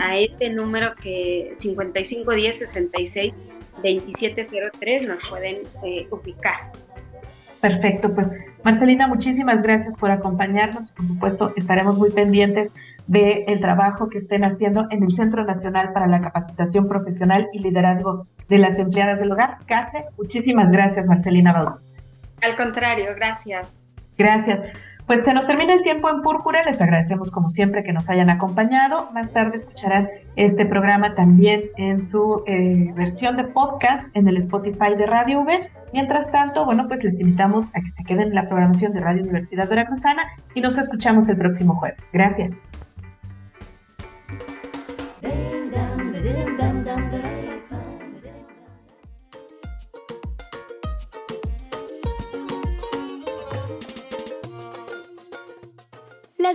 a 0.00 0.16
este 0.16 0.50
número 0.50 0.94
que 0.94 1.50
5510 1.54 2.58
66 2.58 3.42
2703 3.82 5.02
nos 5.02 5.24
pueden 5.24 5.56
eh, 5.82 6.06
ubicar. 6.10 6.70
Perfecto, 7.60 8.14
pues 8.14 8.30
Marcelina, 8.64 9.06
muchísimas 9.06 9.62
gracias 9.62 9.96
por 9.96 10.10
acompañarnos. 10.10 10.90
Por 10.90 11.06
supuesto, 11.06 11.52
estaremos 11.56 11.98
muy 11.98 12.10
pendientes 12.10 12.70
del 13.06 13.60
trabajo 13.60 14.08
que 14.08 14.18
estén 14.18 14.44
haciendo 14.44 14.86
en 14.90 15.02
el 15.02 15.12
Centro 15.12 15.44
Nacional 15.44 15.92
para 15.92 16.06
la 16.06 16.20
Capacitación 16.20 16.88
Profesional 16.88 17.48
y 17.52 17.60
Liderazgo 17.60 18.26
de 18.48 18.58
las 18.58 18.78
Empleadas 18.78 19.18
del 19.18 19.32
Hogar, 19.32 19.58
CASE. 19.66 20.04
Muchísimas 20.16 20.70
gracias, 20.70 21.06
Marcelina 21.06 21.52
Baudú. 21.52 21.78
Al 22.42 22.56
contrario, 22.56 23.14
gracias. 23.16 23.81
Gracias. 24.16 24.60
Pues 25.06 25.24
se 25.24 25.34
nos 25.34 25.46
termina 25.46 25.74
el 25.74 25.82
tiempo 25.82 26.08
en 26.08 26.22
Púrpura, 26.22 26.64
les 26.64 26.80
agradecemos 26.80 27.30
como 27.30 27.50
siempre 27.50 27.82
que 27.82 27.92
nos 27.92 28.08
hayan 28.08 28.30
acompañado. 28.30 29.10
Más 29.12 29.32
tarde 29.32 29.56
escucharán 29.56 30.08
este 30.36 30.64
programa 30.64 31.14
también 31.14 31.62
en 31.76 32.00
su 32.00 32.44
eh, 32.46 32.92
versión 32.94 33.36
de 33.36 33.44
podcast 33.44 34.16
en 34.16 34.28
el 34.28 34.36
Spotify 34.36 34.94
de 34.96 35.06
Radio 35.06 35.42
V. 35.42 35.68
Mientras 35.92 36.30
tanto, 36.30 36.64
bueno, 36.64 36.86
pues 36.86 37.02
les 37.02 37.18
invitamos 37.18 37.74
a 37.74 37.80
que 37.80 37.90
se 37.90 38.04
queden 38.04 38.28
en 38.28 38.34
la 38.34 38.46
programación 38.46 38.92
de 38.92 39.00
Radio 39.00 39.22
Universidad 39.22 39.68
Veracruzana 39.68 40.22
y 40.54 40.60
nos 40.60 40.78
escuchamos 40.78 41.28
el 41.28 41.36
próximo 41.36 41.74
jueves. 41.74 42.00
Gracias. 42.12 42.52